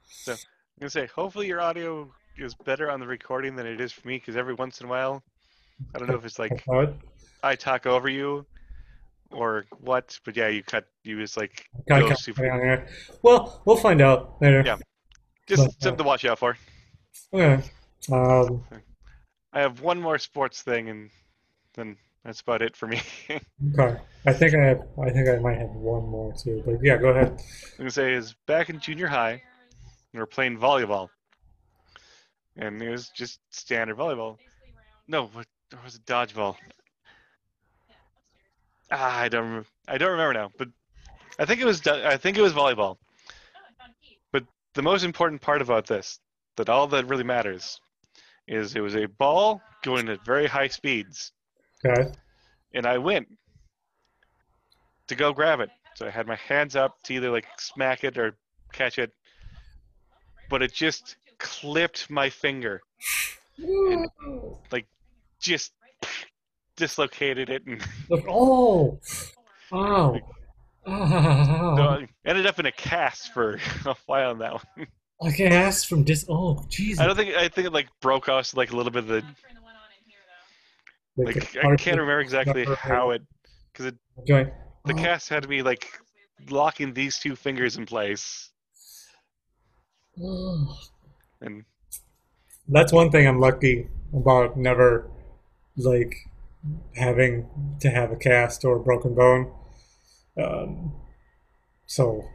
[0.08, 0.38] So I'm
[0.80, 4.18] gonna say, hopefully your audio is better on the recording than it is for me,
[4.18, 5.24] because every once in a while,
[5.94, 6.66] I don't know if it's like
[7.44, 8.46] I talk over you
[9.32, 10.86] or what, but yeah, you cut.
[11.04, 12.50] You just like go cut super.
[12.52, 12.88] on there.
[13.22, 14.64] Well, we'll find out later.
[14.66, 14.78] Yeah.
[15.48, 16.58] Just But, uh, something to watch out for.
[17.34, 17.64] Okay.
[18.12, 18.64] Um,
[19.54, 21.10] I have one more sports thing, and
[21.74, 21.98] then
[22.28, 23.02] that's about it for me.
[23.80, 23.98] Okay.
[24.26, 24.82] I think I have.
[25.02, 26.62] I think I might have one more too.
[26.66, 27.30] But yeah, go ahead.
[27.30, 29.42] I'm gonna say is back in junior high,
[30.14, 31.08] we were playing volleyball,
[32.58, 34.38] and it was just standard volleyball.
[35.08, 36.56] No, what or was it dodgeball?
[38.92, 39.68] Ah, I don't remember.
[39.88, 40.68] I don't remember now, but
[41.40, 41.86] I think it was.
[41.88, 42.98] I think it was volleyball.
[44.32, 44.44] But
[44.76, 46.20] the most important part about this,
[46.58, 47.80] that all that really matters,
[48.48, 51.32] is it was a ball going at very high speeds,
[51.92, 52.12] Okay.
[52.74, 53.28] and I went
[55.08, 55.70] to go grab it.
[55.96, 58.36] So I had my hands up to either like smack it or
[58.72, 59.12] catch it,
[60.50, 62.82] but it just clipped my finger,
[64.72, 64.86] Like
[65.40, 65.72] just
[66.76, 67.84] dislocated it, and
[68.30, 69.00] oh,
[69.72, 70.20] wow.
[70.86, 74.88] Oh, so I ended up in a cast for a while on that one.
[75.20, 76.26] like ass from dis.
[76.30, 77.00] Oh, Jesus.
[77.00, 79.24] I don't think I think it like broke off like a little bit of the
[81.18, 83.24] Like, like I can't remember exactly how it
[83.72, 83.96] because it
[84.26, 84.52] the
[84.86, 86.00] the Oh, cast had to be like
[86.50, 88.52] locking these two fingers in place
[90.22, 90.78] oh.
[91.42, 91.66] and
[92.68, 95.10] That's one thing I'm lucky about never
[95.76, 96.16] like
[96.96, 97.48] having
[97.80, 99.52] to have a cast or a broken bone.
[100.42, 100.94] Um,
[101.86, 102.26] so,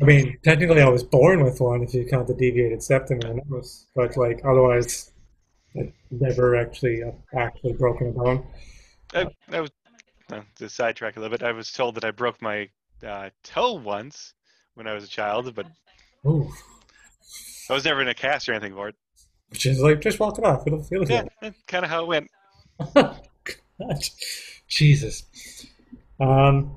[0.00, 3.36] I mean, technically, I was born with one if you count the deviated septum in
[3.36, 5.11] the nose, but like otherwise,
[5.78, 8.46] I've never actually uh, actually broken a bone.
[9.14, 9.70] I, I was
[10.30, 11.44] no, to sidetrack a little bit.
[11.46, 12.70] I was told that I broke my
[13.06, 14.34] uh, toe once
[14.74, 15.66] when I was a child, but
[16.26, 16.52] Ooh,
[17.68, 18.94] I was never in a cast or anything for it.
[19.50, 20.66] which is like just walk it off.
[20.66, 21.28] It'll feel Yeah, good.
[21.68, 22.30] kind of how it went.
[24.68, 25.24] Jesus.
[26.20, 26.76] Um,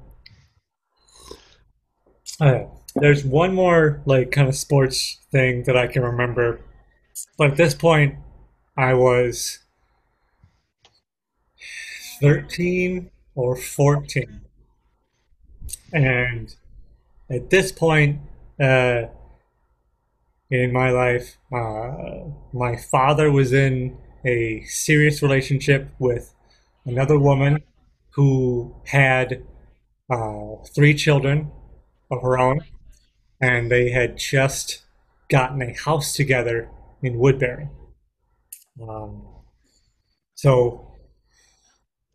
[2.39, 2.63] uh,
[2.95, 6.59] there's one more like kind of sports thing that I can remember,
[7.37, 8.15] but at this point,
[8.77, 9.59] I was
[12.19, 14.41] 13 or 14,
[15.93, 16.55] and
[17.29, 18.19] at this point,
[18.61, 19.03] uh,
[20.49, 26.33] in my life, uh, my father was in a serious relationship with
[26.85, 27.63] another woman
[28.11, 29.43] who had
[30.09, 31.51] uh, three children
[32.11, 32.61] of her own,
[33.41, 34.83] and they had just
[35.29, 36.69] gotten a house together
[37.01, 37.69] in Woodbury.
[38.81, 39.25] Um,
[40.33, 40.91] so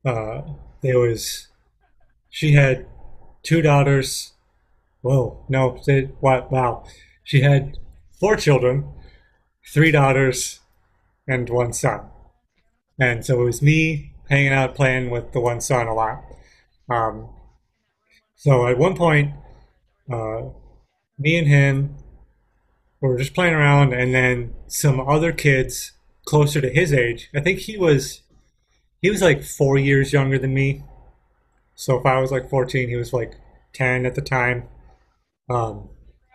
[0.05, 0.43] uh,
[0.83, 1.49] there was,
[2.29, 2.87] she had
[3.43, 4.33] two daughters.
[5.03, 6.53] Whoa, no, they, what?
[6.53, 6.85] Wow,
[7.25, 7.79] she had
[8.19, 8.93] four children,
[9.73, 10.61] three daughters,
[11.27, 12.03] and one son.
[12.99, 16.23] And so it was me hanging out playing with the one son a lot.
[16.91, 17.31] Um,
[18.37, 19.33] so at one point,
[20.13, 20.51] uh,
[21.19, 21.97] me and him
[23.01, 25.93] were just playing around, and then some other kids
[26.25, 27.31] closer to his age.
[27.35, 28.23] I think he was
[29.01, 30.85] he was like four years younger than me.
[31.75, 33.35] So if I was like 14, he was like
[33.73, 34.69] 10 at the time.
[35.49, 35.89] Um,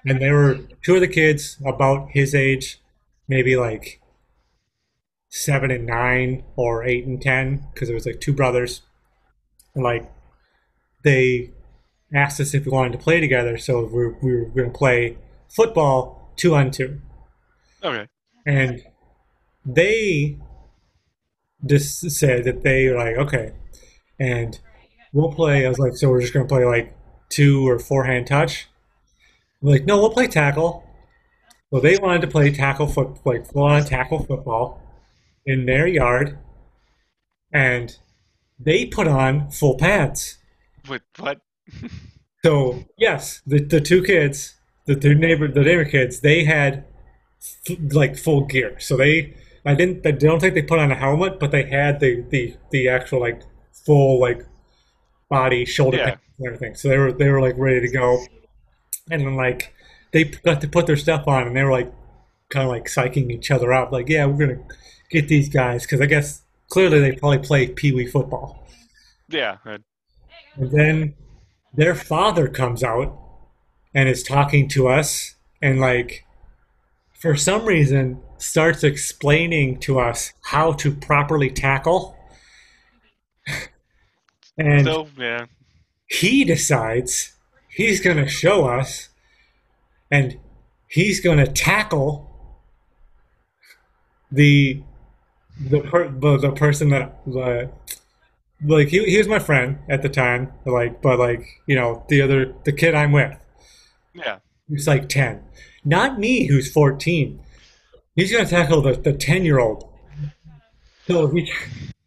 [0.06, 2.82] and there were two of the kids about his age,
[3.28, 4.02] maybe like
[5.30, 8.82] seven and nine or eight and ten, because it was like two brothers.
[9.74, 10.12] And like
[11.04, 11.52] they
[12.14, 14.78] asked us if we wanted to play together, so we were, we were going to
[14.78, 15.18] play
[15.50, 17.02] football two on two.
[17.84, 18.08] Okay.
[18.46, 18.84] And
[19.66, 20.38] they
[21.66, 23.54] just said that they were like, okay,
[24.20, 24.60] and
[25.14, 25.66] we'll play.
[25.66, 26.96] I was like, so we're just going to play like
[27.30, 28.68] two or four hand touch.
[29.62, 30.84] We're like, no, we'll play tackle.
[31.72, 34.82] Well, they wanted to play tackle foot, like full on tackle football
[35.46, 36.38] in their yard,
[37.52, 37.98] and
[38.60, 40.38] they put on full pads.
[40.88, 41.02] What?
[41.18, 41.40] What?
[42.46, 44.54] So yes, the, the two kids,
[44.86, 46.86] the two neighbor, the neighbor kids, they had
[47.68, 48.80] f- like full gear.
[48.80, 49.34] So they,
[49.66, 52.56] I didn't, I don't think they put on a helmet, but they had the the
[52.72, 53.42] the actual like
[53.86, 54.46] full like
[55.30, 56.10] body shoulder Yeah.
[56.12, 56.76] pads and everything.
[56.76, 58.24] So they were they were like ready to go,
[59.10, 59.74] and then like
[60.12, 61.92] they got to put their stuff on, and they were like
[62.50, 64.62] kind of like psyching each other up, like yeah, we're gonna
[65.10, 68.68] get these guys because I guess clearly they probably play pee wee football.
[69.30, 69.58] Yeah.
[69.66, 69.80] uh,
[70.56, 71.14] And then
[71.74, 73.20] their father comes out
[73.94, 76.25] and is talking to us and like
[77.20, 82.16] for some reason starts explaining to us how to properly tackle.
[84.58, 85.48] And So yeah.
[86.08, 87.34] he decides
[87.68, 89.10] he's going to show us
[90.10, 90.40] and
[90.88, 92.30] he's going to tackle
[94.32, 94.82] the
[95.60, 97.70] the per, the, the person that the
[98.64, 102.22] like he, he was my friend at the time like but like you know the
[102.22, 103.38] other the kid I'm with
[104.14, 104.40] Yeah.
[104.70, 105.44] who's like 10
[105.86, 107.40] not me who's 14
[108.16, 109.88] he's going to tackle the the 10 year old
[111.08, 111.52] so he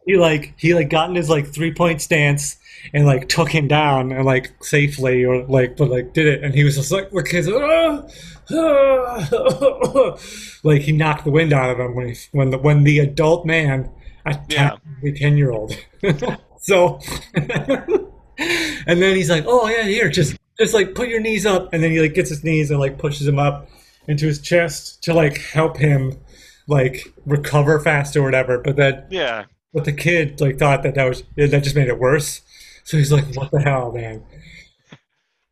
[0.06, 2.56] he like he like got in his like three point stance
[2.92, 6.42] and like took him down and like safely or like but like did it.
[6.42, 8.06] And he was just like the kids "Ah,
[8.52, 10.18] ah,"
[10.62, 13.46] like he knocked the wind out of him when he, when the when the adult
[13.46, 13.90] man
[14.24, 15.76] attacked the 10 year old
[16.58, 16.98] so
[17.34, 21.82] and then he's like oh yeah here just just like put your knees up and
[21.82, 23.68] then he like gets his knees and like pushes him up
[24.06, 26.18] into his chest to like help him
[26.66, 29.44] like recover faster or whatever but then Yeah.
[29.72, 32.42] but the kid like thought that that was that just made it worse.
[32.84, 34.22] So he's like, "What the hell, man?"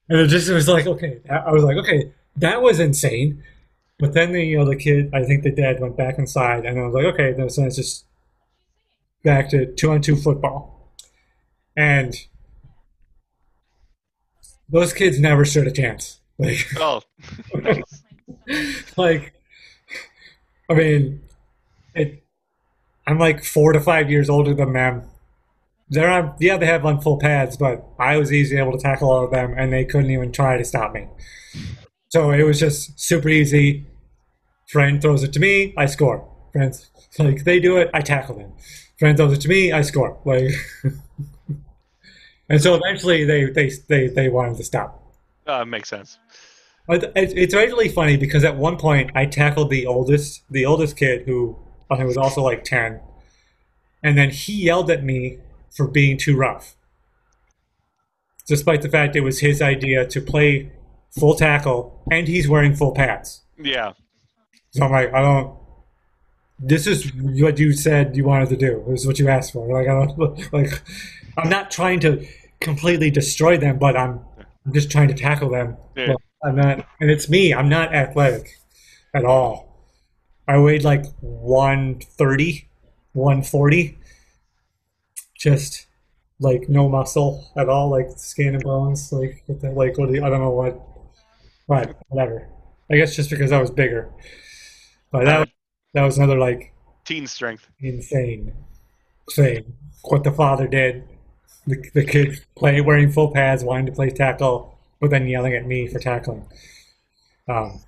[0.09, 3.42] And it just it was like, okay, I was like, okay, that was insane.
[3.98, 6.78] But then the you know the kid, I think the dad went back inside, and
[6.78, 8.07] I was like, okay, then so it's just
[9.22, 10.94] back to two on two football,
[11.76, 12.14] and
[14.68, 16.20] those kids never stood a chance.
[16.38, 17.02] Like, Oh.
[18.96, 19.32] like,
[20.68, 21.22] I mean,
[21.94, 22.22] it.
[23.06, 25.04] I'm like four to five years older than them.
[25.88, 29.08] They're on, yeah, they have on full pads, but I was easily able to tackle
[29.08, 31.06] all of them, and they couldn't even try to stop me.
[32.08, 33.86] So it was just super easy.
[34.68, 36.28] Friend throws it to me, I score.
[36.52, 36.90] Friends,
[37.20, 38.52] like they do it, I tackle them.
[38.98, 40.18] Friend throws it to me, I score.
[40.24, 40.50] Like,
[42.49, 45.03] and so eventually they they they they wanted to stop.
[45.47, 46.18] Uh, makes sense.
[46.86, 50.97] But It's it's really funny because at one point I tackled the oldest the oldest
[50.97, 51.57] kid who
[51.90, 53.01] I think was also like ten,
[54.03, 55.38] and then he yelled at me
[55.70, 56.76] for being too rough,
[58.47, 60.72] despite the fact it was his idea to play
[61.18, 63.42] full tackle and he's wearing full pads.
[63.59, 63.92] Yeah.
[64.70, 65.57] So I'm like, I don't.
[66.59, 68.84] This is what you said you wanted to do.
[68.88, 69.66] This is what you asked for.
[69.66, 70.82] Like I don't like.
[71.37, 72.26] I'm not trying to
[72.61, 74.20] completely destroy them, but I'm,
[74.64, 75.76] I'm just trying to tackle them.
[75.97, 76.09] Yeah.
[76.09, 77.53] Well, I'm not, and it's me.
[77.55, 78.59] I'm not athletic
[79.14, 79.84] at all.
[80.49, 82.68] I weighed like 130,
[83.12, 83.99] 140.
[85.39, 85.87] Just
[86.41, 89.12] like no muscle at all, like skin and bones.
[89.12, 90.80] Like, the, like, what do you, I don't know what,
[91.68, 92.49] but whatever.
[92.91, 94.11] I guess just because I was bigger.
[95.11, 95.49] But that, was-
[95.95, 96.72] that was another like
[97.05, 97.66] Teen strength.
[97.80, 98.53] insane
[99.32, 99.74] thing.
[100.05, 101.05] What the father did.
[101.66, 105.66] The, the kid play wearing full pads, wanting to play tackle, but then yelling at
[105.66, 106.46] me for tackling.
[107.48, 107.80] Um,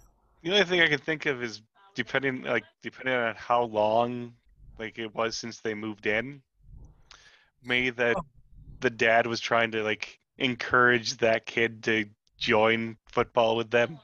[0.43, 1.63] The only thing I can think of is
[1.95, 4.33] depending like depending on how long
[4.79, 6.43] like it was since they moved in.
[7.65, 8.17] Maybe that
[8.81, 12.07] the dad was trying to like encourage that kid to
[12.39, 13.99] join football with them.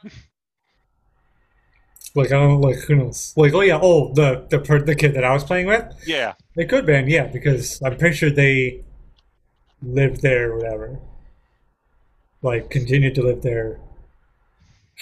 [2.15, 3.33] like I don't like who knows.
[3.37, 5.85] Like oh yeah, oh the the per, the kid that I was playing with.
[6.07, 6.35] yeah.
[6.57, 8.85] They could been yeah because I'm pretty sure they
[9.85, 11.01] lived there or whatever.
[12.43, 13.81] Like continued to live there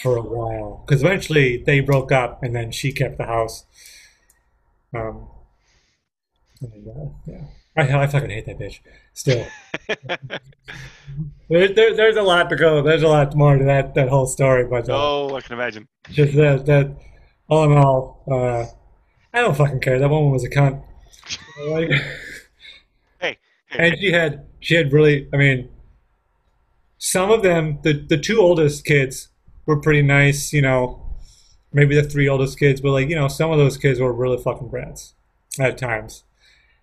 [0.01, 3.65] for a while because eventually they broke up and then she kept the house.
[4.95, 5.29] Um,
[6.61, 7.45] and, uh, yeah,
[7.77, 8.81] I, I fucking hate that bitch.
[9.15, 9.47] Still,
[11.49, 12.83] there, there, there's a lot to go.
[12.83, 15.89] There's a lot more to that that whole story, but uh, oh, I can imagine.
[16.11, 16.97] just that that
[17.49, 18.67] all in all, uh,
[19.37, 19.99] I don't fucking care.
[19.99, 20.83] That woman was a cunt.
[21.69, 21.91] Like,
[23.79, 25.69] and she had she had really I mean
[26.99, 29.29] some of them the the two oldest kids
[29.67, 30.99] were pretty nice, you know.
[31.75, 34.37] Maybe the three oldest kids, but like, you know, some of those kids were really
[34.37, 35.15] fucking brats
[35.59, 36.23] at times.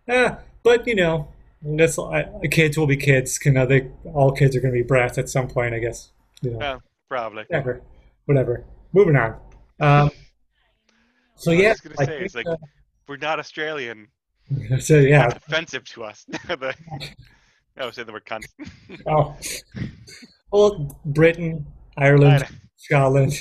[0.07, 1.27] Yeah, but you know,
[1.61, 3.37] that's I, kids will be kids.
[3.45, 6.09] You know, they all kids are going to be brats at some point, I guess.
[6.41, 6.77] You know, yeah,
[7.07, 7.43] probably.
[7.43, 7.81] whatever,
[8.25, 8.65] whatever.
[8.91, 9.33] Moving on.
[9.79, 10.09] Um,
[11.35, 12.57] so I was yeah, gonna I say, think, it's like- uh,
[13.07, 14.07] We're not Australian.
[14.79, 15.29] so yeah.
[15.29, 16.25] That's offensive to us.
[16.47, 16.75] The-
[17.77, 18.45] I was saying the word cunt.
[19.07, 19.37] Oh,
[20.51, 21.65] well, Britain,
[21.97, 22.45] Ireland,
[22.75, 23.33] Scotland,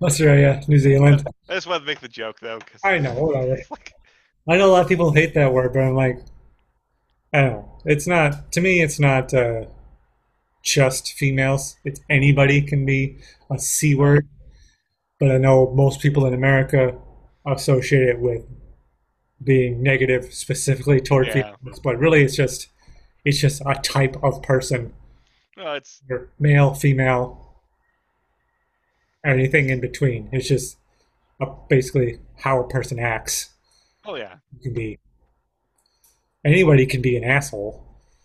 [0.00, 1.26] Australia, New Zealand.
[1.48, 3.58] I just wanted to make the joke though, because I know, whatever.
[4.48, 6.20] I know a lot of people hate that word, but I'm like,
[7.32, 7.78] I don't know.
[7.86, 8.82] It's not to me.
[8.82, 9.64] It's not uh,
[10.62, 11.76] just females.
[11.84, 13.18] It's anybody can be
[13.50, 14.28] a c word.
[15.18, 16.96] But I know most people in America
[17.46, 18.44] associate it with
[19.44, 21.54] being negative, specifically toward Yeah.
[21.62, 21.80] females.
[21.80, 22.68] But really, it's just
[23.24, 24.92] it's just a type of person
[25.56, 26.02] it's
[26.38, 27.54] male, female,
[29.24, 30.28] anything in between.
[30.32, 30.76] It's just
[31.40, 33.50] a, basically how a person acts.
[34.04, 34.98] oh yeah, It can be
[36.44, 37.84] anybody can be an asshole.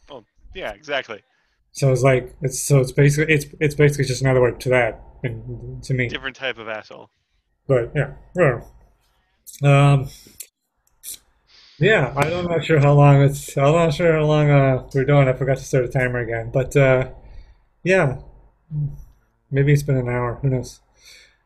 [0.09, 1.22] Oh yeah, exactly.
[1.72, 5.01] So it's like it's so it's basically it's it's basically just another word to that
[5.24, 6.07] and to me.
[6.07, 7.09] Different type of asshole.
[7.68, 8.74] But yeah, well,
[9.63, 10.09] um,
[11.80, 13.58] yeah, I don't- I'm not sure how long it's.
[13.58, 15.28] I'm not sure how long uh, we're doing.
[15.28, 16.50] I forgot to start a timer again.
[16.52, 17.10] But uh,
[17.84, 18.18] yeah,
[19.52, 20.36] maybe it's been an hour.
[20.42, 20.80] Who knows?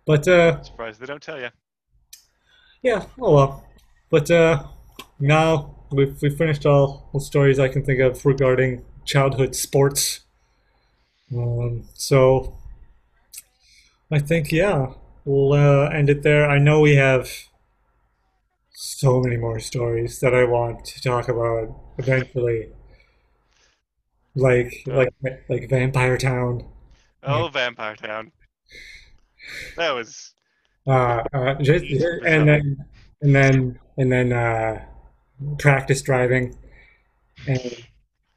[0.06, 1.50] But uh, Surprised they don't tell you.
[2.82, 3.68] yeah, oh well.
[4.10, 4.64] But uh,
[5.20, 10.22] now we've we've finished all the stories I can think of regarding childhood sports.
[11.36, 12.56] Um, so
[14.12, 14.94] I think yeah,
[15.26, 16.50] we'll uh, end it there.
[16.50, 17.30] I know we have
[18.84, 21.70] so many more stories that I want to talk about
[22.00, 22.70] eventually,
[24.36, 25.14] like like
[25.50, 26.66] like Vampire Town.
[27.24, 28.32] Oh, Vampire Town.
[29.78, 30.34] That was
[30.88, 31.86] Uh, uh, just,
[32.26, 32.86] and then
[33.22, 34.84] and then and then uh,
[35.60, 36.58] practice driving,
[37.48, 37.86] and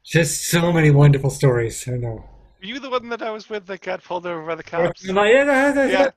[0.03, 1.87] just so many wonderful stories.
[1.87, 2.23] I know.
[2.61, 5.03] were you the one that I was with that got pulled over by the cops?
[5.03, 6.09] Yeah,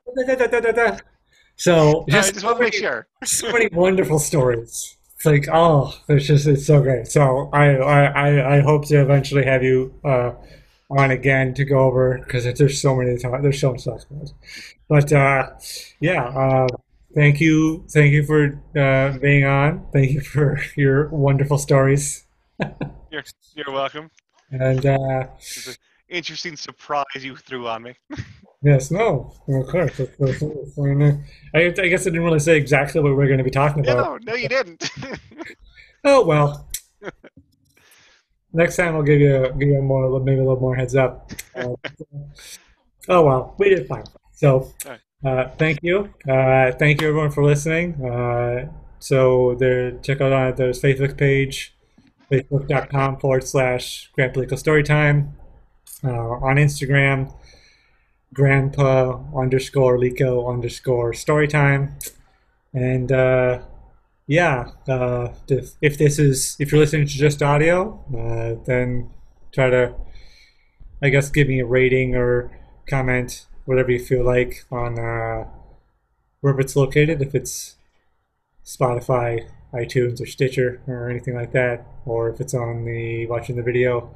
[1.59, 3.07] So I just just so want to make many, sure.
[3.25, 4.95] so many wonderful stories.
[5.15, 7.07] It's like oh, it's just it's so great.
[7.07, 10.31] So I I I, hope to eventually have you uh,
[10.89, 14.05] on again to go over because there's so many to- there's so much stuff.
[14.87, 15.49] But uh,
[15.99, 16.67] yeah, uh,
[17.13, 19.85] thank you thank you for uh, being on.
[19.91, 22.23] Thank you for your wonderful stories.
[23.11, 23.23] You're
[23.55, 24.11] you're welcome.
[24.51, 25.27] And uh,
[26.09, 27.95] interesting surprise you threw on me.
[28.63, 29.97] yes, no, of course.
[29.97, 30.43] That's-
[31.53, 34.23] I, I guess I didn't really say exactly what we're going to be talking about.
[34.23, 34.89] No, no, you didn't.
[36.03, 36.69] Oh well.
[38.53, 41.31] Next time I'll give you give you more maybe a little more heads up.
[41.55, 41.75] Uh,
[43.09, 44.05] oh well, we did fine.
[44.33, 44.73] So
[45.25, 47.93] uh, thank you, uh, thank you everyone for listening.
[48.03, 51.75] Uh, so there, check out on there's Facebook page,
[52.31, 55.33] facebook.com forward slash Grandpa Legal Storytime.
[56.03, 57.33] Uh, on Instagram,
[58.33, 61.91] Grandpa underscore Lico underscore Storytime,
[62.73, 63.11] and.
[63.11, 63.61] Uh,
[64.29, 69.09] yeah, uh, if, if this is if you're listening to just audio, uh, then
[69.51, 69.95] try to
[71.01, 72.51] I guess give me a rating or
[72.87, 75.45] comment, whatever you feel like on uh,
[76.41, 77.23] wherever it's located.
[77.23, 77.75] If it's
[78.63, 83.63] Spotify, iTunes, or Stitcher, or anything like that, or if it's on the watching the
[83.63, 84.13] video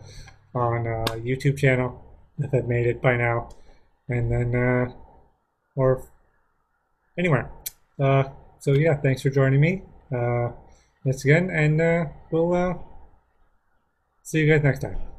[0.54, 2.04] on uh, YouTube channel,
[2.40, 3.50] if I've made it by now,
[4.08, 4.92] and then uh,
[5.76, 6.08] or
[7.18, 7.50] anywhere.
[8.00, 8.24] Uh,
[8.60, 9.84] so yeah, thanks for joining me
[10.14, 10.50] uh,
[11.04, 12.74] once again, and uh, we'll uh,
[14.24, 15.13] see you guys next time.